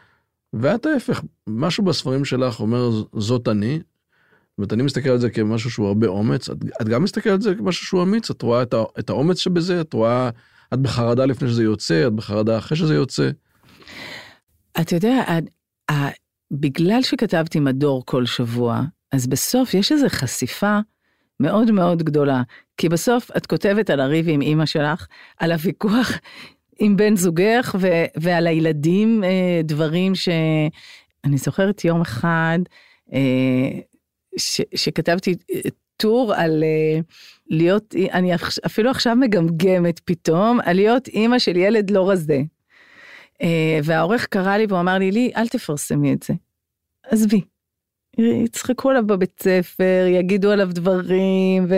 ואת 0.54 0.86
ההפך, 0.86 1.22
משהו 1.48 1.84
בספרים 1.84 2.26
שלך 2.26 2.60
אומר, 2.60 2.90
זאת 3.18 3.48
אני, 3.48 3.80
אומרת, 4.62 4.74
אני 4.74 4.84
מסתכל 4.84 5.10
על 5.10 5.18
זה 5.18 5.30
כמשהו 5.30 5.72
שהוא 5.72 5.88
הרבה 5.88 6.08
אומץ, 6.08 6.50
את, 6.50 6.58
את 6.82 6.90
גם 6.90 7.04
מסתכלת 7.04 7.34
על 7.34 7.42
זה 7.42 7.56
כמשהו 7.56 7.86
שהוא 7.86 8.04
אמיץ, 8.04 8.30
את 8.30 8.42
רואה 8.42 8.62
את, 8.62 8.74
ה, 8.74 8.84
את 9.00 9.10
האומץ 9.10 9.38
שבזה, 9.40 9.82
את 9.82 9.94
רואה, 9.94 10.30
את 10.74 10.80
בחרדה 10.80 11.26
לפני 11.26 11.50
שזה 11.50 11.64
יוצא, 11.64 12.08
את 12.08 12.14
בחרדה 12.14 12.58
אחרי 12.58 12.78
שזה 12.78 12.96
יוצא. 12.96 13.30
אתה 14.82 14.96
יודע, 14.96 15.24
בגלל 16.52 17.02
שכתבתי 17.02 17.60
מדור 17.60 18.06
כל 18.06 18.26
שבוע, 18.26 18.82
אז 19.12 19.28
בסוף 19.28 19.74
יש 19.74 19.92
איזו 19.92 20.08
חשיפה 20.10 20.80
מאוד 21.40 21.72
מאוד 21.72 22.04
גדולה. 22.04 22.42
כי 22.78 22.90
בסוף 22.90 23.32
את 23.38 23.46
כותבת 23.46 23.90
על 23.90 24.00
הריב 24.00 24.26
עם 24.30 24.42
אימא 24.42 24.66
שלך, 24.66 25.08
על 25.40 25.52
הוויכוח 25.52 26.12
עם 26.82 26.98
בן 26.98 27.16
זוגך 27.16 27.76
ו- 27.80 28.06
ועל 28.18 28.48
הילדים, 28.48 29.24
אה, 29.24 29.62
דברים 29.64 30.16
ש... 30.16 30.30
אני 31.24 31.38
זוכרת 31.38 31.86
יום 31.86 32.02
אחד 32.02 32.60
אה, 33.14 33.80
ש- 34.38 34.62
שכתבתי 34.76 35.36
טור 35.98 36.34
על 36.36 36.64
אה, 36.64 37.00
להיות, 37.50 37.96
אני 38.12 38.32
אפילו 38.66 38.90
עכשיו 38.90 39.16
מגמגמת 39.16 40.00
פתאום, 40.00 40.60
על 40.64 40.76
להיות 40.76 41.08
אימא 41.08 41.40
של 41.40 41.58
ילד 41.58 41.90
לא 41.90 42.10
רזה. 42.10 42.42
אה, 43.42 43.80
והעורך 43.84 44.26
קרא 44.26 44.58
לי 44.58 44.66
והוא 44.70 44.80
אמר 44.80 44.98
לי, 44.98 45.12
לי, 45.12 45.32
אל 45.36 45.48
תפרסמי 45.48 46.14
את 46.14 46.24
זה. 46.24 46.34
עזבי. 47.04 47.42
יצחקו 48.18 48.90
עליו 48.90 49.08
בבית 49.08 49.42
ספר, 49.44 50.06
יגידו 50.08 50.52
עליו 50.52 50.70
דברים, 50.72 51.66
ו, 51.70 51.74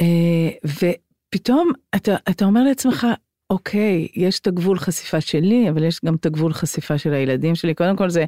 אה, 0.00 0.50
ופתאום 0.64 1.72
אתה, 1.96 2.16
אתה 2.30 2.44
אומר 2.44 2.64
לעצמך, 2.64 3.06
אוקיי, 3.54 4.08
יש 4.14 4.40
את 4.40 4.46
הגבול 4.46 4.78
חשיפה 4.78 5.20
שלי, 5.20 5.70
אבל 5.70 5.84
יש 5.84 6.00
גם 6.04 6.14
את 6.14 6.26
הגבול 6.26 6.52
חשיפה 6.52 6.98
של 6.98 7.12
הילדים 7.12 7.54
שלי. 7.54 7.74
קודם 7.74 7.96
כל 7.96 8.10
זה, 8.10 8.24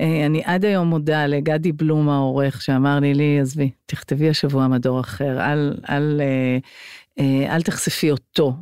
אה, 0.00 0.26
אני 0.26 0.42
עד 0.44 0.64
היום 0.64 0.88
מודה 0.88 1.26
לגדי 1.26 1.72
בלום 1.72 2.08
העורך, 2.08 2.62
שאמר 2.62 3.00
לי, 3.00 3.14
לי, 3.14 3.40
עזבי, 3.40 3.70
תכתבי 3.86 4.28
השבוע 4.28 4.68
מדור 4.68 5.00
אחר, 5.00 5.40
אל, 5.40 5.74
אל, 5.90 6.20
אל, 7.20 7.24
אל 7.50 7.62
תחשפי 7.62 8.10
אותו. 8.10 8.52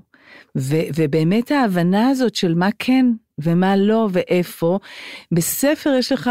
ו, 0.58 0.76
ובאמת 0.96 1.50
ההבנה 1.50 2.08
הזאת 2.08 2.34
של 2.34 2.54
מה 2.54 2.68
כן 2.78 3.06
ומה 3.38 3.76
לא 3.76 4.08
ואיפה. 4.12 4.78
בספר 5.32 5.90
יש 5.98 6.12
לך, 6.12 6.30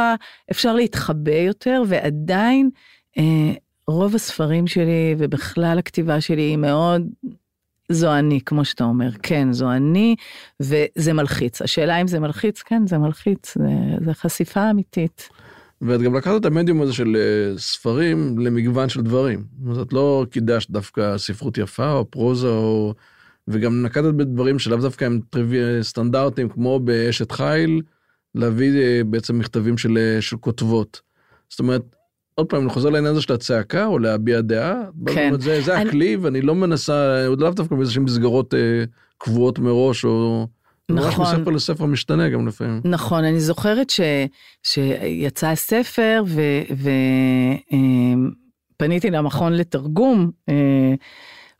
אפשר 0.51 0.73
להתחבא 0.73 1.31
יותר, 1.31 1.83
ועדיין 1.87 2.69
אה, 3.17 3.53
רוב 3.87 4.15
הספרים 4.15 4.67
שלי 4.67 5.15
ובכלל 5.17 5.79
הכתיבה 5.79 6.21
שלי 6.21 6.41
היא 6.41 6.57
מאוד 6.57 7.07
זו 7.91 8.13
אני, 8.13 8.41
כמו 8.45 8.65
שאתה 8.65 8.83
אומר. 8.83 9.09
כן, 9.23 9.53
זו 9.53 9.71
אני, 9.71 10.15
וזה 10.59 11.13
מלחיץ. 11.13 11.61
השאלה 11.61 12.01
אם 12.01 12.07
זה 12.07 12.19
מלחיץ, 12.19 12.61
כן, 12.61 12.87
זה 12.87 12.97
מלחיץ, 12.97 13.57
זה, 13.57 14.05
זה 14.05 14.13
חשיפה 14.13 14.69
אמיתית. 14.71 15.29
ואת 15.81 16.01
גם 16.01 16.15
לקחת 16.15 16.41
את 16.41 16.45
המדיום 16.45 16.81
הזה 16.81 16.93
של 16.93 17.15
אה, 17.15 17.57
ספרים 17.57 18.39
למגוון 18.39 18.89
של 18.89 19.01
דברים. 19.01 19.43
זאת 19.65 19.75
אומרת, 19.75 19.93
לא 19.93 20.25
קידשת 20.31 20.69
דווקא 20.69 21.17
ספרות 21.17 21.57
יפה 21.57 21.91
או 21.91 22.11
פרוזה 22.11 22.47
או 22.47 22.93
וגם 23.47 23.81
נקטת 23.81 24.13
בדברים 24.13 24.59
שלאו 24.59 24.77
דווקא 24.77 25.05
הם 25.05 25.19
טריווי 25.29 25.83
סטנדרטים, 25.83 26.49
כמו 26.49 26.79
באשת 26.79 27.31
חיל, 27.31 27.81
להביא 28.35 28.81
אה, 28.81 29.01
בעצם 29.05 29.39
מכתבים 29.39 29.77
של, 29.77 29.97
אה, 29.97 30.21
של 30.21 30.37
כותבות. 30.37 31.01
זאת 31.49 31.59
אומרת, 31.59 31.94
עוד 32.35 32.47
פעם, 32.47 32.61
אני 32.61 32.69
חוזר 32.69 32.89
לעניין 32.89 33.11
הזה 33.11 33.21
של 33.21 33.33
הצעקה, 33.33 33.85
או 33.85 33.99
להביע 33.99 34.41
דעה, 34.41 34.83
כן. 35.05 35.33
זה, 35.39 35.61
זה 35.61 35.75
אני... 35.75 35.89
הכלי, 35.89 36.15
ואני 36.15 36.41
לא 36.41 36.55
מנסה, 36.55 37.27
עוד 37.27 37.41
לאו 37.41 37.49
דווקא 37.49 37.75
באיזשהן 37.75 38.03
מסגרות 38.03 38.53
אה, 38.53 38.83
קבועות 39.17 39.59
מראש, 39.59 40.05
או... 40.05 40.47
נכון. 40.89 41.05
ממש 41.05 41.19
מספר 41.19 41.51
לספר 41.51 41.85
משתנה 41.85 42.29
גם 42.29 42.47
לפעמים. 42.47 42.81
נכון, 42.85 43.23
אני 43.23 43.39
זוכרת 43.39 43.89
ש, 43.89 44.01
שיצא 44.63 45.47
הספר, 45.47 46.23
ופניתי 48.75 49.07
אה, 49.07 49.13
למכון 49.13 49.53
לתרגום, 49.53 50.31
אה, 50.49 50.93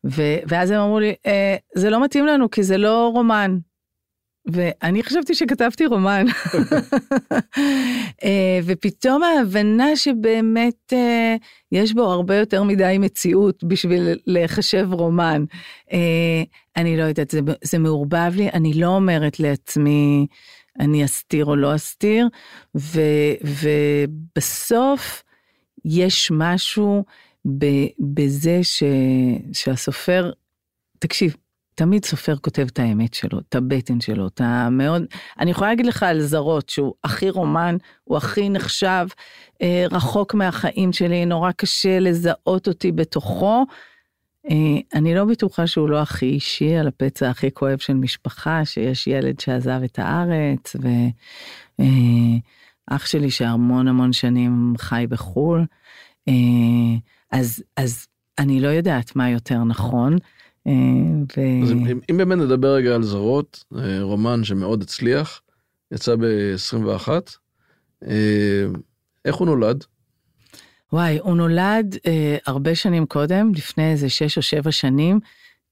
ו- 0.06 0.38
ואז 0.48 0.72
הם 0.72 0.80
אמרו 0.80 1.00
לי, 1.00 1.14
אה, 1.26 1.56
זה 1.76 1.90
לא 1.90 2.04
מתאים 2.04 2.26
לנו 2.26 2.50
כי 2.50 2.64
זה 2.64 2.78
לא 2.78 3.12
רומן. 3.14 3.58
ואני 4.48 5.04
חשבתי 5.04 5.36
שכתבתי 5.36 5.86
רומן. 5.86 6.26
אה, 8.24 8.60
ופתאום 8.66 9.24
ההבנה 9.24 9.96
שבאמת 9.96 10.94
אה, 10.94 11.36
יש 11.72 11.94
בו 11.94 12.04
הרבה 12.04 12.36
יותר 12.36 12.64
מדי 12.64 12.98
מציאות 13.00 13.64
בשביל 13.64 14.20
להיחשב 14.28 14.88
רומן. 14.92 15.44
אה, 15.92 16.44
אני 16.78 16.98
לא 16.98 17.04
יודעת, 17.04 17.32
זה, 17.32 17.40
זה 17.64 17.80
מעורבב 17.80 18.32
לי, 18.36 18.50
אני 18.50 18.74
לא 18.74 18.88
אומרת 18.88 19.40
לעצמי, 19.40 20.28
אני 20.80 21.06
אסתיר 21.06 21.46
או 21.46 21.56
לא 21.56 21.76
אסתיר, 21.76 22.28
ו- 22.76 23.34
ובסוף 23.44 25.24
יש 25.86 26.32
משהו, 26.34 27.04
בזה 28.00 28.60
ש, 28.64 28.84
שהסופר, 29.54 30.32
תקשיב, 31.00 31.36
תמיד 31.76 32.06
סופר 32.06 32.38
כותב 32.38 32.68
את 32.72 32.80
האמת 32.80 33.14
שלו, 33.14 33.40
את 33.40 33.56
הבטן 33.56 34.02
שלו, 34.02 34.28
את 34.28 34.42
המאוד, 34.44 35.04
אני 35.40 35.52
יכולה 35.52 35.70
להגיד 35.70 35.86
לך 35.86 36.04
על 36.04 36.22
זרות 36.22 36.70
שהוא 36.70 36.94
הכי 37.04 37.30
רומן, 37.30 37.78
הוא 38.04 38.18
הכי 38.18 38.50
נחשב, 38.50 39.08
אה, 39.62 39.86
רחוק 39.92 40.34
מהחיים 40.34 40.94
שלי, 40.94 41.26
נורא 41.26 41.52
קשה 41.52 42.00
לזהות 42.00 42.68
אותי 42.68 42.92
בתוכו. 42.92 43.66
אה, 44.50 44.56
אני 44.94 45.16
לא 45.16 45.26
בטוחה 45.26 45.68
שהוא 45.68 45.90
לא 45.90 46.02
הכי 46.02 46.26
אישי 46.26 46.76
על 46.76 46.88
הפצע 46.88 47.30
הכי 47.30 47.52
כואב 47.52 47.78
של 47.78 47.94
משפחה, 47.94 48.66
שיש 48.66 49.08
ילד 49.08 49.40
שעזב 49.40 49.82
את 49.86 50.00
הארץ, 50.00 50.76
ואח 50.76 53.02
אה, 53.02 53.08
שלי 53.08 53.32
שהמון 53.32 53.88
המון 53.88 54.14
שנים 54.14 54.74
חי 54.78 55.06
בחו"ל. 55.10 55.66
אה, 56.28 56.34
אז, 57.32 57.64
אז 57.78 58.08
אני 58.40 58.60
לא 58.60 58.68
יודעת 58.68 59.16
מה 59.16 59.30
יותר 59.30 59.64
נכון. 59.64 60.18
אה, 60.68 60.72
ו... 61.38 61.64
אז 61.64 61.72
אם, 61.72 62.00
אם 62.12 62.18
באמת 62.18 62.38
נדבר 62.38 62.74
רגע 62.74 62.96
על 62.96 63.04
זרות, 63.04 63.64
אה, 63.78 64.02
רומן 64.02 64.44
שמאוד 64.44 64.82
הצליח, 64.82 65.42
יצא 65.92 66.16
ב-21, 66.16 67.10
אה, 68.08 68.66
איך 69.26 69.36
הוא 69.36 69.46
נולד? 69.46 69.84
וואי, 70.94 71.20
הוא 71.20 71.36
נולד 71.36 71.96
אה, 72.08 72.38
הרבה 72.46 72.76
שנים 72.76 73.06
קודם, 73.06 73.52
לפני 73.56 73.92
איזה 73.92 74.10
שש 74.10 74.38
או 74.38 74.42
שבע 74.42 74.72
שנים, 74.72 75.20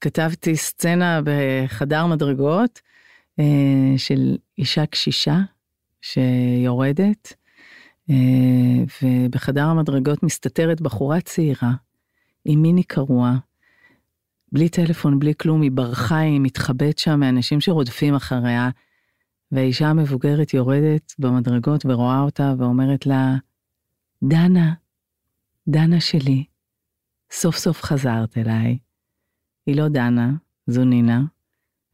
כתבתי 0.00 0.56
סצנה 0.56 1.20
בחדר 1.24 2.06
מדרגות 2.06 2.80
אה, 3.38 3.44
של 3.96 4.36
אישה 4.58 4.86
קשישה 4.86 5.38
שיורדת, 6.02 7.32
אה, 8.10 8.14
ובחדר 9.02 9.64
המדרגות 9.64 10.22
מסתתרת 10.22 10.80
בחורה 10.80 11.20
צעירה 11.20 11.72
עם 12.44 12.62
מיני 12.62 12.82
קרוע, 12.82 13.36
בלי 14.54 14.68
טלפון, 14.68 15.18
בלי 15.18 15.32
כלום, 15.40 15.62
היא 15.62 15.70
ברחה, 15.70 16.18
היא 16.18 16.40
מתחבאת 16.40 16.98
שם 16.98 17.20
מאנשים 17.20 17.60
שרודפים 17.60 18.14
אחריה, 18.14 18.70
והאישה 19.52 19.88
המבוגרת 19.88 20.54
יורדת 20.54 21.14
במדרגות 21.18 21.86
ורואה 21.86 22.20
אותה 22.20 22.54
ואומרת 22.58 23.06
לה, 23.06 23.34
דנה, 24.22 24.74
דנה 25.68 26.00
שלי, 26.00 26.44
סוף 27.30 27.56
סוף 27.56 27.82
חזרת 27.82 28.38
אליי. 28.38 28.78
היא 29.66 29.76
לא 29.76 29.88
דנה, 29.88 30.32
זו 30.66 30.84
נינה, 30.84 31.22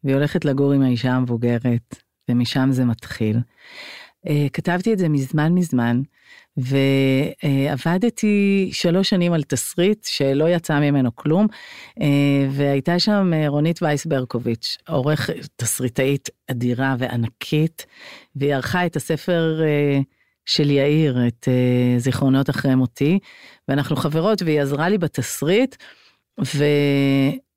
והיא 0.05 0.15
הולכת 0.15 0.45
לגור 0.45 0.73
עם 0.73 0.83
האישה 0.83 1.13
המבוגרת, 1.13 2.03
ומשם 2.29 2.69
זה 2.73 2.85
מתחיל. 2.85 3.37
אה, 4.29 4.47
כתבתי 4.53 4.93
את 4.93 4.99
זה 4.99 5.09
מזמן 5.09 5.53
מזמן, 5.53 6.03
ועבדתי 6.57 8.69
שלוש 8.73 9.11
שנים 9.11 9.33
על 9.33 9.43
תסריט 9.43 10.05
שלא 10.05 10.49
יצא 10.49 10.81
ממנו 10.81 11.17
כלום, 11.17 11.47
אה, 12.01 12.07
והייתה 12.51 12.99
שם 12.99 13.31
אה, 13.35 13.49
רונית 13.49 13.83
וייס 13.83 14.07
ברקוביץ', 14.07 14.77
עורך 14.89 15.31
תסריטאית 15.57 16.29
אדירה 16.51 16.97
וענקית, 16.99 17.87
והיא 18.37 18.55
ערכה 18.55 18.87
את 18.87 18.97
הספר 18.97 19.61
של 20.47 20.71
יאיר, 20.71 21.19
את 21.29 21.49
זיכרונות 21.99 22.51
אחרי 22.51 22.75
מותי, 22.75 23.19
ואנחנו 23.69 23.97
חברות 23.97 24.43
והיא 24.43 24.61
עזרה 24.61 24.89
לי 24.89 24.99
בתסריט, 24.99 25.77
ו... 26.45 26.65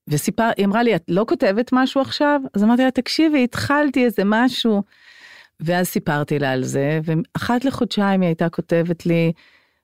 וסיפר, 0.08 0.49
היא 0.58 0.65
אמרה 0.65 0.84
לי, 0.84 0.95
את 0.95 1.04
לא 1.08 1.26
כותבת 1.28 1.69
משהו 1.73 2.02
עכשיו? 2.02 2.41
אז 2.54 2.63
אמרתי 2.63 2.84
לה, 2.84 2.91
תקשיבי, 2.91 3.43
התחלתי 3.43 4.06
איזה 4.06 4.21
משהו. 4.26 4.84
ואז 5.63 5.88
סיפרתי 5.88 6.39
לה 6.39 6.52
על 6.52 6.63
זה, 6.63 6.99
ואחת 7.04 7.65
לחודשיים 7.65 8.21
היא 8.21 8.28
הייתה 8.28 8.49
כותבת 8.49 9.06
לי, 9.06 9.32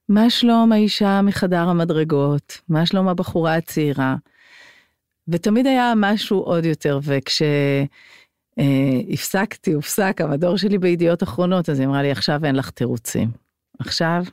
מה 0.09 0.29
שלום 0.29 0.71
האישה 0.71 1.21
מחדר 1.21 1.69
המדרגות? 1.69 2.61
מה 2.69 2.85
שלום 2.85 3.07
הבחורה 3.07 3.55
הצעירה? 3.55 4.15
ותמיד 5.27 5.67
היה 5.67 5.93
משהו 5.95 6.39
עוד 6.39 6.65
יותר, 6.65 6.99
וכשהפסקתי, 7.03 7.89
אה, 9.71 9.75
הופסק 9.75 10.21
המדור 10.23 10.57
שלי 10.57 10.77
בידיעות 10.77 11.23
אחרונות, 11.23 11.69
אז 11.69 11.79
היא 11.79 11.87
אמרה 11.87 12.01
לי, 12.01 12.11
עכשיו 12.11 12.45
אין 12.45 12.55
לך 12.55 12.69
תירוצים. 12.69 13.31
עכשיו 13.79 14.23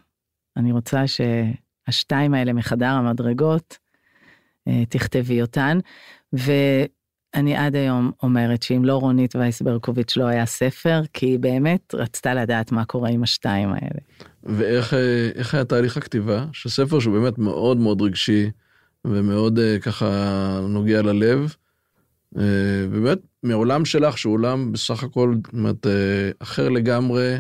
אני 0.57 0.73
רוצה 0.73 1.03
שהשתיים 1.07 2.35
האלה 2.35 2.53
מחדר 2.53 2.87
המדרגות, 2.91 3.79
אה, 4.69 4.83
תכתבי 4.89 5.43
אותן. 5.43 5.79
ו... 6.35 6.53
אני 7.35 7.57
עד 7.57 7.77
היום 7.77 8.11
אומרת 8.23 8.63
שאם 8.63 8.85
לא 8.85 8.97
רונית 8.97 9.37
וייס 9.37 9.63
ברקוביץ' 9.63 10.17
לא 10.17 10.25
היה 10.25 10.47
ספר, 10.47 11.03
כי 11.13 11.27
היא 11.27 11.39
באמת 11.39 11.95
רצתה 11.95 12.35
לדעת 12.35 12.73
מה 12.73 12.85
קורה 12.85 13.09
עם 13.09 13.23
השתיים 13.23 13.69
האלה. 13.69 14.01
ואיך 14.45 15.55
היה 15.55 15.65
תהליך 15.65 15.97
הכתיבה 15.97 16.45
של 16.53 16.69
ספר 16.69 17.01
שהוא 17.01 17.15
באמת 17.15 17.39
מאוד 17.39 17.77
מאוד 17.77 18.03
רגשי 18.03 18.51
ומאוד 19.05 19.59
אה, 19.59 19.79
ככה 19.79 20.61
נוגע 20.69 21.03
ללב. 21.03 21.55
אה, 22.39 22.43
באמת 22.91 23.19
מעולם 23.43 23.85
שלך 23.85 24.19
שהוא 24.19 24.35
עולם 24.35 24.73
בסך 24.73 25.03
הכל 25.03 25.35
זאת 25.63 25.87
אה, 25.87 26.31
אחר 26.39 26.69
לגמרי 26.69 27.37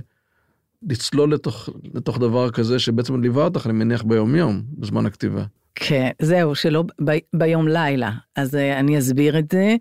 לצלול 0.83 1.33
לתוך, 1.33 1.69
לתוך 1.95 2.19
דבר 2.19 2.51
כזה 2.51 2.79
שבעצם 2.79 3.23
ליווה 3.23 3.45
אותך, 3.45 3.67
אני 3.67 3.73
מניח, 3.73 4.03
ביומיום, 4.03 4.63
בזמן 4.69 5.07
הכתיבה. 5.07 5.45
כן, 5.79 6.11
זהו, 6.23 6.55
שלא 6.55 6.85
ב, 7.05 7.11
ביום 7.35 7.69
לילה. 7.69 8.11
אז 8.37 8.55
אה, 8.55 8.59
אני 8.79 8.99
אסביר 8.99 9.39
את 9.39 9.51
זה. 9.53 9.77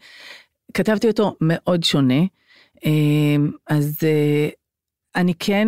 כתבתי 0.73 1.07
אותו 1.07 1.35
מאוד 1.41 1.83
שונה. 1.83 2.23
אה, 2.77 2.79
אז 3.67 3.97
אה, 4.01 4.53
אני 5.15 5.33
כן 5.39 5.67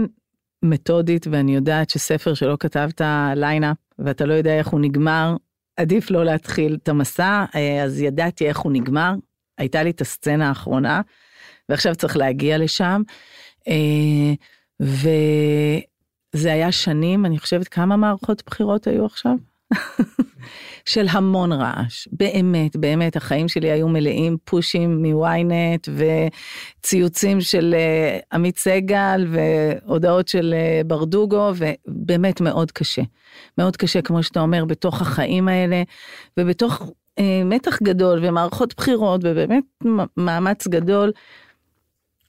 מתודית, 0.64 1.28
ואני 1.32 1.56
יודעת 1.56 1.90
שספר 1.90 2.34
שלא 2.34 2.58
כתבת 2.60 3.02
lineup, 3.36 3.78
ואתה 4.00 4.26
לא 4.26 4.34
יודע 4.34 4.58
איך 4.58 4.68
הוא 4.68 4.80
נגמר, 4.80 5.36
עדיף 5.78 6.12
לא 6.12 6.26
להתחיל 6.26 6.78
את 6.84 6.90
המסע, 6.90 7.46
אז 7.84 8.02
ידעתי 8.02 8.48
איך 8.48 8.60
הוא 8.60 8.72
נגמר. 8.72 9.14
הייתה 9.58 9.84
לי 9.84 9.90
את 9.90 10.02
הסצנה 10.02 10.50
האחרונה, 10.50 11.02
ועכשיו 11.70 11.96
צריך 11.96 12.18
להגיע 12.18 12.58
לשם. 12.58 13.02
וזה 14.80 16.54
היה 16.54 16.72
שנים, 16.72 17.26
אני 17.26 17.40
חושבת 17.40 17.68
כמה 17.68 17.98
מערכות 17.98 18.44
בחירות 18.46 18.88
היו 18.88 19.06
עכשיו? 19.06 19.36
של 20.86 21.06
המון 21.10 21.52
רעש, 21.52 22.08
באמת, 22.12 22.76
באמת, 22.76 23.16
החיים 23.16 23.48
שלי 23.48 23.72
היו 23.72 23.88
מלאים 23.88 24.38
פושים 24.44 25.04
מוויינט 25.06 25.90
וציוצים 26.80 27.42
של 27.42 27.76
uh, 27.78 28.26
עמית 28.36 28.58
סגל 28.58 29.28
והודעות 29.32 30.28
של 30.28 30.54
uh, 30.58 30.88
ברדוגו, 30.88 31.52
ובאמת 31.56 32.42
מאוד 32.42 32.72
קשה. 32.72 33.02
מאוד 33.58 33.78
קשה, 33.78 34.02
כמו 34.02 34.24
שאתה 34.24 34.40
אומר, 34.40 34.66
בתוך 34.66 35.02
החיים 35.02 35.48
האלה, 35.48 35.84
ובתוך 36.40 36.82
uh, 36.82 37.24
מתח 37.46 37.82
גדול 37.84 38.20
ומערכות 38.24 38.74
בחירות, 38.78 39.22
ובאמת 39.24 39.64
מאמץ 40.18 40.68
גדול. 40.68 41.12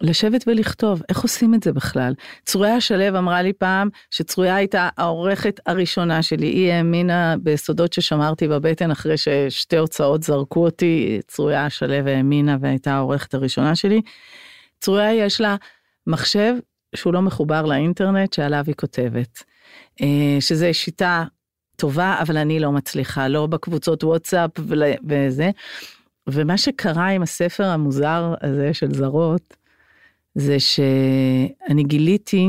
לשבת 0.00 0.44
ולכתוב, 0.46 1.02
איך 1.08 1.20
עושים 1.20 1.54
את 1.54 1.62
זה 1.62 1.72
בכלל? 1.72 2.14
צרויה 2.44 2.80
שלו 2.80 3.18
אמרה 3.18 3.42
לי 3.42 3.52
פעם 3.52 3.88
שצרויה 4.10 4.56
הייתה 4.56 4.88
העורכת 4.96 5.60
הראשונה 5.66 6.22
שלי, 6.22 6.46
היא 6.46 6.72
האמינה 6.72 7.34
בסודות 7.42 7.92
ששמרתי 7.92 8.48
בבטן 8.48 8.90
אחרי 8.90 9.16
ששתי 9.16 9.76
הוצאות 9.76 10.22
זרקו 10.22 10.64
אותי, 10.64 11.20
צרויה 11.26 11.70
שלו 11.70 12.08
האמינה 12.08 12.56
והייתה 12.60 12.94
העורכת 12.94 13.34
הראשונה 13.34 13.76
שלי. 13.76 14.00
צרויה 14.80 15.14
יש 15.14 15.40
לה 15.40 15.56
מחשב 16.06 16.54
שהוא 16.94 17.14
לא 17.14 17.22
מחובר 17.22 17.62
לאינטרנט 17.62 18.32
שעליו 18.32 18.64
היא 18.66 18.74
כותבת, 18.74 19.42
אה, 20.02 20.36
שזה 20.40 20.72
שיטה 20.72 21.24
טובה 21.76 22.18
אבל 22.20 22.36
אני 22.36 22.60
לא 22.60 22.72
מצליחה, 22.72 23.28
לא 23.28 23.46
בקבוצות 23.46 24.04
וואטסאפ 24.04 24.50
וזה. 25.08 25.50
ומה 26.28 26.58
שקרה 26.58 27.08
עם 27.08 27.22
הספר 27.22 27.64
המוזר 27.64 28.34
הזה 28.40 28.74
של 28.74 28.94
זרות, 28.94 29.56
זה 30.34 30.60
שאני 30.60 31.82
גיליתי 31.82 32.48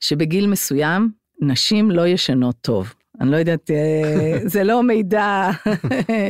שבגיל 0.00 0.46
מסוים 0.46 1.10
נשים 1.40 1.90
לא 1.90 2.06
ישנות 2.06 2.56
טוב. 2.60 2.94
אני 3.20 3.30
לא 3.30 3.36
יודעת, 3.36 3.70
אה, 3.70 4.38
זה 4.52 4.64
לא 4.64 4.82
מידע 4.82 5.50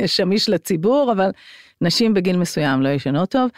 שמיש 0.05 0.49
לציבור, 0.49 1.11
אבל 1.11 1.29
נשים 1.81 2.13
בגיל 2.13 2.37
מסוים 2.37 2.81
לא 2.81 2.89
ישנות 2.89 3.31
טוב. 3.31 3.49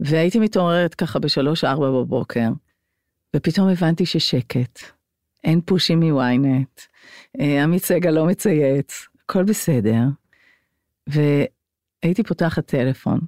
והייתי 0.00 0.38
מתעוררת 0.38 0.94
ככה 0.94 1.18
בשלוש 1.18 1.64
ארבע 1.64 1.90
בבוקר, 1.90 2.48
ופתאום 3.36 3.68
הבנתי 3.68 4.06
ששקט, 4.06 4.80
אין 5.44 5.60
פושים 5.60 6.00
מוויינט, 6.00 6.80
אה, 7.40 7.62
עמית 7.62 7.84
סגל 7.84 8.10
לא 8.10 8.26
מצייץ, 8.26 9.06
הכל 9.24 9.44
בסדר. 9.44 10.02
והייתי 11.06 12.22
פותחת 12.22 12.66
טלפון 12.66 13.20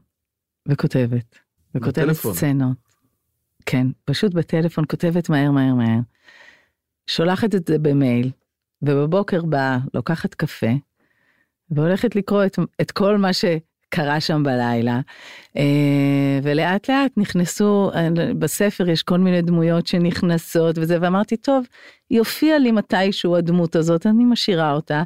וכותבת, 0.68 1.38
וכותבת. 1.74 2.14
סצנות. 2.14 2.81
כן, 3.66 3.86
פשוט 4.04 4.34
בטלפון 4.34 4.84
כותבת 4.90 5.30
מהר 5.30 5.50
מהר 5.50 5.74
מהר. 5.74 5.98
שולחת 7.06 7.54
את 7.54 7.66
זה 7.66 7.78
במייל, 7.78 8.30
ובבוקר 8.82 9.42
באה, 9.42 9.78
לוקחת 9.94 10.34
קפה, 10.34 10.70
והולכת 11.70 12.16
לקרוא 12.16 12.44
את, 12.44 12.58
את 12.80 12.90
כל 12.90 13.18
מה 13.18 13.30
שקרה 13.32 14.20
שם 14.20 14.42
בלילה. 14.42 15.00
אה, 15.56 16.38
ולאט 16.42 16.90
לאט 16.90 17.12
נכנסו, 17.16 17.90
בספר 18.38 18.88
יש 18.88 19.02
כל 19.02 19.18
מיני 19.18 19.42
דמויות 19.42 19.86
שנכנסות 19.86 20.78
וזה, 20.78 20.98
ואמרתי, 21.00 21.36
טוב, 21.36 21.66
היא 22.10 22.18
הופיעה 22.18 22.58
לי 22.58 22.72
מתישהו 22.72 23.36
הדמות 23.36 23.76
הזאת, 23.76 24.06
אני 24.06 24.24
משאירה 24.24 24.72
אותה. 24.72 25.02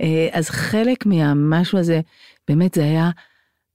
אה, 0.00 0.28
אז 0.32 0.50
חלק 0.50 1.06
מהמשהו 1.06 1.78
הזה, 1.78 2.00
באמת 2.48 2.74
זה 2.74 2.84
היה 2.84 3.10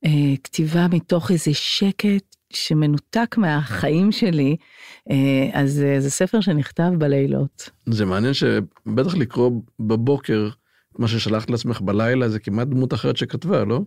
אה, 0.06 0.36
כתיבה 0.44 0.88
מתוך 0.92 1.32
איזה 1.32 1.54
שקט 1.54 2.29
שמנותק 2.54 3.36
מהחיים 3.38 4.12
שלי, 4.12 4.56
אה, 5.12 5.50
אז 5.54 5.84
אה, 5.84 6.00
זה 6.00 6.10
ספר 6.10 6.42
שנכתב 6.42 6.92
בלילות. 6.98 7.70
זה 7.86 8.06
מעניין 8.06 8.34
שבטח 8.34 9.16
לקרוא 9.16 9.52
בבוקר 9.80 10.50
מה 10.98 11.08
ששלחת 11.08 11.50
לעצמך 11.50 11.82
בלילה 11.82 12.30
זה 12.30 12.40
כמעט 12.40 12.68
דמות 12.68 12.94
אחרת 12.94 13.18
שכתבה, 13.18 13.66
לא? 13.66 13.82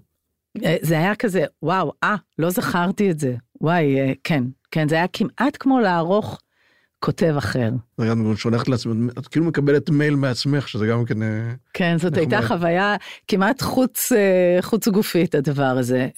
אה, 0.64 0.76
זה 0.82 0.98
היה 0.98 1.14
כזה, 1.14 1.44
וואו, 1.62 1.92
אה, 2.04 2.16
לא 2.38 2.50
זכרתי 2.50 3.10
את 3.10 3.18
זה. 3.18 3.34
וואי, 3.60 4.14
כן, 4.24 4.44
כן, 4.70 4.88
זה 4.88 4.94
היה 4.94 5.06
כמעט 5.12 5.56
כמו 5.60 5.80
לערוך 5.80 6.40
כותב 7.00 7.34
אחר. 7.38 7.70
זה 7.98 8.06
גם 8.06 8.36
שולחת 8.36 8.68
לעצמך, 8.68 9.12
את 9.18 9.28
כאילו 9.28 9.44
מקבלת 9.46 9.90
מייל 9.90 10.14
מעצמך, 10.14 10.68
שזה 10.68 10.86
גם 10.86 11.04
כן... 11.04 11.18
כן, 11.74 11.98
זאת 11.98 12.16
הייתה 12.16 12.42
חוויה 12.42 12.96
כמעט 13.28 13.62
חוץ, 13.62 14.12
חוץ 14.60 14.88
גופית, 14.88 15.34
הדבר 15.34 15.62
הזה. 15.62 16.08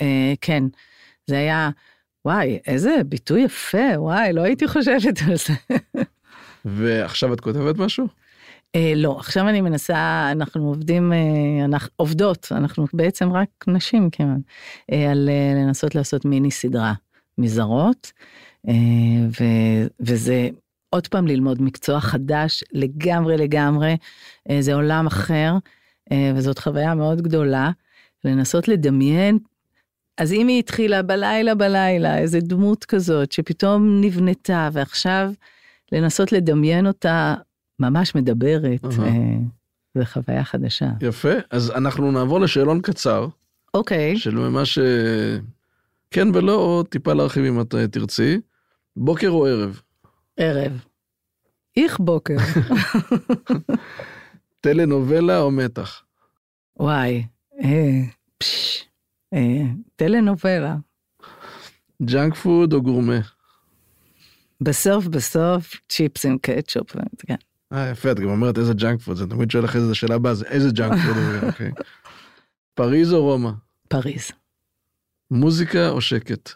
כן, 0.41 0.65
זה 1.27 1.39
היה... 1.39 1.71
וואי, 2.25 2.59
איזה 2.67 2.97
ביטוי 3.07 3.41
יפה, 3.41 3.89
וואי, 3.97 4.33
לא 4.33 4.43
הייתי 4.43 4.69
חושבת 4.69 5.23
על 5.29 5.37
זה. 5.37 5.55
ועכשיו 6.65 7.33
את 7.33 7.41
כותבת 7.41 7.79
משהו? 7.79 8.07
אה, 8.77 8.93
לא, 8.97 9.17
עכשיו 9.19 9.49
אני 9.49 9.61
מנסה, 9.61 10.29
אנחנו 10.33 10.69
עובדים, 10.69 11.13
אה, 11.13 11.65
אנחנו 11.65 11.91
עובדות, 11.97 12.49
אנחנו 12.51 12.87
בעצם 12.93 13.33
רק 13.33 13.49
נשים 13.67 14.11
כמעט, 14.11 14.39
אה, 14.93 15.11
על 15.11 15.29
אה, 15.29 15.53
לנסות 15.55 15.95
לעשות 15.95 16.25
מיני 16.25 16.51
סדרה 16.51 16.93
מזרות, 17.39 18.13
אה, 18.69 18.75
ו, 19.41 19.45
וזה 20.01 20.49
עוד 20.91 21.09
פעם 21.09 21.27
ללמוד 21.27 21.63
מקצוע 21.63 22.01
חדש 22.01 22.65
לגמרי 22.73 23.37
לגמרי, 23.37 23.97
אה, 24.51 24.63
זה 24.63 24.75
עולם 24.75 25.07
אחר, 25.07 25.55
אה, 26.13 26.33
וזאת 26.37 26.59
חוויה 26.59 26.95
מאוד 26.95 27.23
גדולה, 27.23 27.71
לנסות 28.25 28.69
לדמיין 28.69 29.39
אז 30.19 30.33
אם 30.33 30.49
היא 30.49 30.59
התחילה 30.59 31.03
בלילה 31.03 31.55
בלילה, 31.55 32.19
איזה 32.19 32.41
דמות 32.41 32.85
כזאת 32.85 33.33
שפתאום 33.33 34.01
נבנתה, 34.01 34.69
ועכשיו 34.73 35.33
לנסות 35.93 36.33
לדמיין 36.33 36.87
אותה 36.87 37.35
ממש 37.81 38.15
מדברת, 38.15 38.85
uh-huh. 38.85 39.01
זה 39.95 40.05
חוויה 40.05 40.45
חדשה. 40.45 40.89
יפה, 41.01 41.33
אז 41.51 41.71
אנחנו 41.71 42.13
נעבור 42.13 42.41
לשאלון 42.41 42.81
קצר. 42.81 43.29
אוקיי. 43.75 44.15
אוקיי. 44.15 44.19
של 44.19 44.35
ממש 44.35 44.79
כן 46.11 46.29
ולא, 46.35 46.55
או 46.55 46.83
טיפה 46.83 47.13
להרחיב 47.13 47.45
אם 47.45 47.61
את 47.61 47.75
תרצי. 47.91 48.41
בוקר 48.97 49.31
או 49.31 49.47
ערב? 49.47 49.81
ערב. 50.37 50.85
איך 51.77 52.01
בוקר. 52.01 52.37
טלנובלה 54.61 55.41
או 55.41 55.51
מתח? 55.51 56.03
וואי, 56.77 57.27
אה, 57.65 58.01
פשש. 58.39 58.84
אה, 59.35 59.63
טלנובלה. 59.97 60.77
ג'אנק 62.03 62.35
פוד 62.35 62.73
או 62.73 62.83
גורמה? 62.83 63.19
בסוף 64.61 65.07
בסוף 65.07 65.75
צ'יפס 65.89 66.27
עם 66.27 66.39
קטשופ. 66.39 66.97
כן. 67.27 67.35
אה 67.73 67.91
יפה 67.91 68.13
את 68.13 68.21
גם 68.21 68.29
אומרת 68.29 68.59
איזה 68.59 68.75
ג'אנק 68.75 69.01
פוד 69.01 69.17
זה 69.17 69.27
תמיד 69.27 69.51
שואל 69.51 69.65
אחרי 69.65 69.81
זה 69.81 69.95
שאלה 69.95 70.15
הבאה 70.15 70.35
זה 70.35 70.45
איזה 70.47 70.71
ג'אנק 70.71 70.93
פוד. 70.93 71.17
אוקיי. 71.49 71.71
פריז 72.75 73.13
או 73.13 73.23
רומא? 73.23 73.51
פריז. 73.89 74.31
מוזיקה 75.31 75.89
או 75.89 76.01
שקט? 76.01 76.51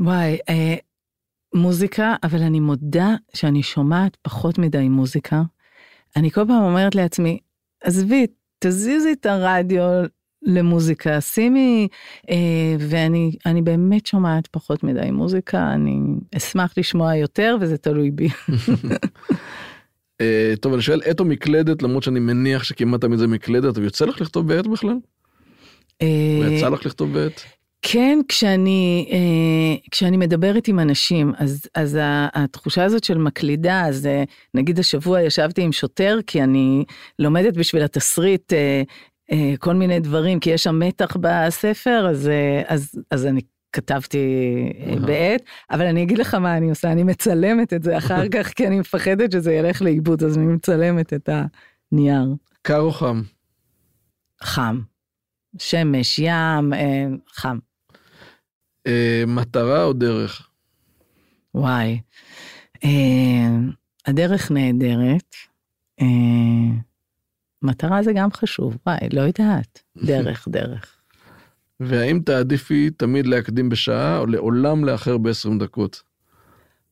וואי, 0.00 0.38
אה, 0.48 0.74
מוזיקה, 1.54 2.14
אבל 2.22 2.42
אני 2.42 2.60
מודה 2.60 3.14
שאני 3.34 3.62
שומעת 3.62 4.16
פחות 4.22 4.58
מדי 4.58 4.88
מוזיקה. 4.88 5.42
אני 6.16 6.30
כל 6.30 6.44
פעם 6.46 6.62
אומרת 6.62 6.94
לעצמי, 6.94 7.38
עזבי, 7.82 8.26
תזיזי 8.58 9.12
את 9.12 9.26
הרדיו 9.26 9.82
למוזיקה, 10.42 11.20
שימי, 11.20 11.88
אה, 12.30 12.36
ואני 12.78 13.32
אני 13.46 13.62
באמת 13.62 14.06
שומעת 14.06 14.46
פחות 14.46 14.84
מדי 14.84 15.10
מוזיקה, 15.10 15.72
אני 15.72 16.00
אשמח 16.36 16.74
לשמוע 16.76 17.16
יותר 17.16 17.56
וזה 17.60 17.78
תלוי 17.78 18.10
בי. 18.10 18.28
אה, 20.20 20.54
טוב, 20.60 20.72
אני 20.72 20.82
שואל, 20.82 21.00
עט 21.04 21.20
או 21.20 21.24
מקלדת, 21.24 21.82
למרות 21.82 22.02
שאני 22.02 22.20
מניח 22.20 22.64
שכמעט 22.64 23.00
תמיד 23.00 23.18
זה 23.18 23.26
מקלדת, 23.26 23.76
אבל 23.76 23.84
יוצא 23.84 24.04
לך 24.04 24.20
לכתוב 24.20 24.48
בעט 24.48 24.66
בכלל? 24.66 24.96
אה, 26.02 26.48
יצא 26.50 26.68
לך 26.68 26.86
לכתוב 26.86 27.12
בעט? 27.12 27.40
כן, 27.82 28.18
כשאני, 28.28 29.08
אה, 29.12 29.88
כשאני 29.90 30.16
מדברת 30.16 30.68
עם 30.68 30.80
אנשים, 30.80 31.32
אז, 31.38 31.66
אז 31.74 31.98
התחושה 32.34 32.84
הזאת 32.84 33.04
של 33.04 33.18
מקלידה, 33.18 33.86
אז 33.86 34.06
אה, 34.06 34.24
נגיד 34.54 34.78
השבוע 34.78 35.22
ישבתי 35.22 35.62
עם 35.62 35.72
שוטר, 35.72 36.18
כי 36.26 36.42
אני 36.42 36.84
לומדת 37.18 37.56
בשביל 37.56 37.82
התסריט 37.82 38.52
אה, 38.52 38.82
כל 39.58 39.74
מיני 39.74 40.00
דברים, 40.00 40.40
כי 40.40 40.50
יש 40.50 40.62
שם 40.62 40.78
מתח 40.78 41.16
בספר, 41.20 42.06
אז, 42.10 42.28
אה, 42.28 42.62
אז, 42.66 42.94
אז 43.10 43.26
אני 43.26 43.40
כתבתי 43.72 44.18
אה. 44.86 44.96
בעט, 45.06 45.42
אבל 45.70 45.86
אני 45.86 46.02
אגיד 46.02 46.18
לך 46.18 46.34
מה 46.34 46.56
אני 46.56 46.70
עושה, 46.70 46.92
אני 46.92 47.02
מצלמת 47.02 47.72
את 47.72 47.82
זה 47.82 47.98
אחר 47.98 48.28
כך, 48.28 48.48
כי 48.48 48.66
אני 48.66 48.80
מפחדת 48.80 49.32
שזה 49.32 49.52
ילך 49.52 49.82
לאיבוד, 49.82 50.24
אז 50.24 50.38
אני 50.38 50.46
מצלמת 50.46 51.12
את 51.12 51.28
הנייר. 51.92 52.34
קר 52.62 52.80
או 52.80 52.92
חם? 52.92 53.22
חם. 54.42 54.80
שמש, 55.58 56.18
ים, 56.18 56.72
אה, 56.72 57.06
חם. 57.32 57.58
אה, 58.86 59.22
מטרה 59.26 59.84
או 59.84 59.92
דרך? 59.92 60.48
וואי. 61.54 62.00
אה, 62.84 63.48
הדרך 64.06 64.50
נהדרת. 64.50 65.34
אה, 67.64 67.68
מטרה 67.68 68.02
זה 68.02 68.12
גם 68.12 68.32
חשוב, 68.32 68.76
וואי, 68.86 68.98
לא 69.12 69.20
יודעת. 69.20 69.82
דרך, 69.96 70.48
דרך. 70.50 70.94
והאם 71.80 72.20
תעדיפי 72.24 72.90
תמיד 72.90 73.26
להקדים 73.26 73.68
בשעה 73.68 74.18
או 74.18 74.26
לעולם 74.26 74.84
לאחר 74.84 75.18
ב-20 75.18 75.58
דקות? 75.58 76.02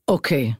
אוקיי, 0.09 0.53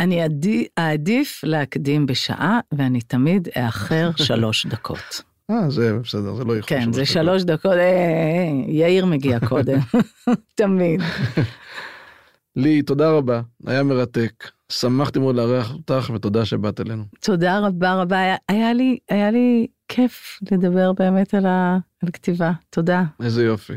אני 0.00 0.22
עדי- 0.22 0.66
אעדיף 0.78 1.40
להקדים 1.44 2.06
בשעה, 2.06 2.60
ואני 2.72 3.00
תמיד 3.00 3.48
אאחר 3.56 4.10
שלוש 4.26 4.66
דקות. 4.66 5.22
אה, 5.50 5.70
זה 5.70 5.98
בסדר, 5.98 6.34
זה 6.34 6.44
לא 6.44 6.56
יכול 6.56 6.68
כן, 6.78 6.92
זה 6.92 7.06
שלוש 7.06 7.42
דקות, 7.42 7.72
אה, 7.72 7.78
אה, 7.78 8.72
יאיר 8.72 9.06
מגיע 9.06 9.38
קודם, 9.48 9.78
תמיד. 10.54 11.00
לי, 12.56 12.82
תודה 12.82 13.10
רבה, 13.10 13.40
היה 13.66 13.82
מרתק. 13.82 14.44
שמחתי 14.72 15.18
מאוד 15.18 15.36
לארח 15.36 15.74
אותך 15.74 16.10
ותודה 16.14 16.44
שבאת 16.44 16.80
אלינו. 16.80 17.02
תודה 17.20 17.58
רבה 17.58 17.94
רבה, 17.94 18.18
היה- 18.18 18.36
היה 18.48 18.72
לי, 18.72 18.98
היה 19.10 19.30
לי 19.30 19.66
כיף 19.88 20.38
לדבר 20.52 20.92
באמת 20.92 21.34
על 21.34 21.46
ה- 21.46 21.78
על 22.02 22.10
כתיבה, 22.10 22.52
תודה. 22.70 23.02
איזה 23.22 23.44
יופי. 23.44 23.72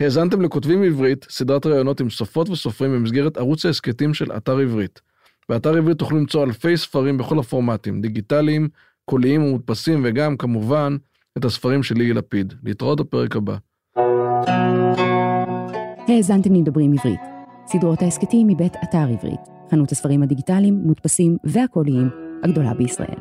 האזנתם 0.00 0.42
לכותבים 0.42 0.82
עברית, 0.82 1.26
סדרת 1.30 1.66
ראיונות 1.66 2.00
עם 2.00 2.10
סופרות 2.10 2.48
וסופרים 2.48 2.92
במסגרת 2.92 3.36
ערוץ 3.36 3.66
ההסכתים 3.66 4.14
של 4.14 4.32
אתר 4.36 4.58
עברית. 4.58 5.00
באתר 5.48 5.76
עברית 5.76 5.98
תוכלו 5.98 6.18
למצוא 6.18 6.44
אלפי 6.44 6.76
ספרים 6.76 7.18
בכל 7.18 7.38
הפורמטים, 7.38 8.00
דיגיטליים, 8.00 8.68
קוליים 9.04 9.42
ומודפסים, 9.44 10.00
וגם, 10.04 10.36
כמובן, 10.36 10.96
את 11.38 11.44
הספרים 11.44 11.82
של 11.82 11.94
ליהי 11.94 12.12
לפיד. 12.12 12.54
להתראות 12.64 13.00
בפרק 13.00 13.36
הבא. 13.36 13.56
האזנתם 16.08 16.54
לדברים 16.54 16.92
עברית. 16.92 17.20
סדרות 17.66 18.02
ההסכתים 18.02 18.46
מבית 18.48 18.72
אתר 18.84 18.98
עברית, 19.12 19.40
חנות 19.72 19.92
הספרים 19.92 20.22
הדיגיטליים, 20.22 20.82
מודפסים 20.84 21.36
והקוליים 21.44 22.08
הגדולה 22.42 22.74
בישראל. 22.74 23.18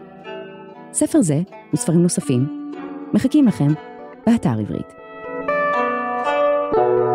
ספר 0.94 1.22
זה 1.22 1.42
וספרים 1.74 2.02
נוספים 2.02 2.72
מחכים 3.14 3.48
לכם 3.48 3.74
באתר 4.26 4.60
עברית. 4.60 4.88
thank 6.74 7.06
you 7.06 7.11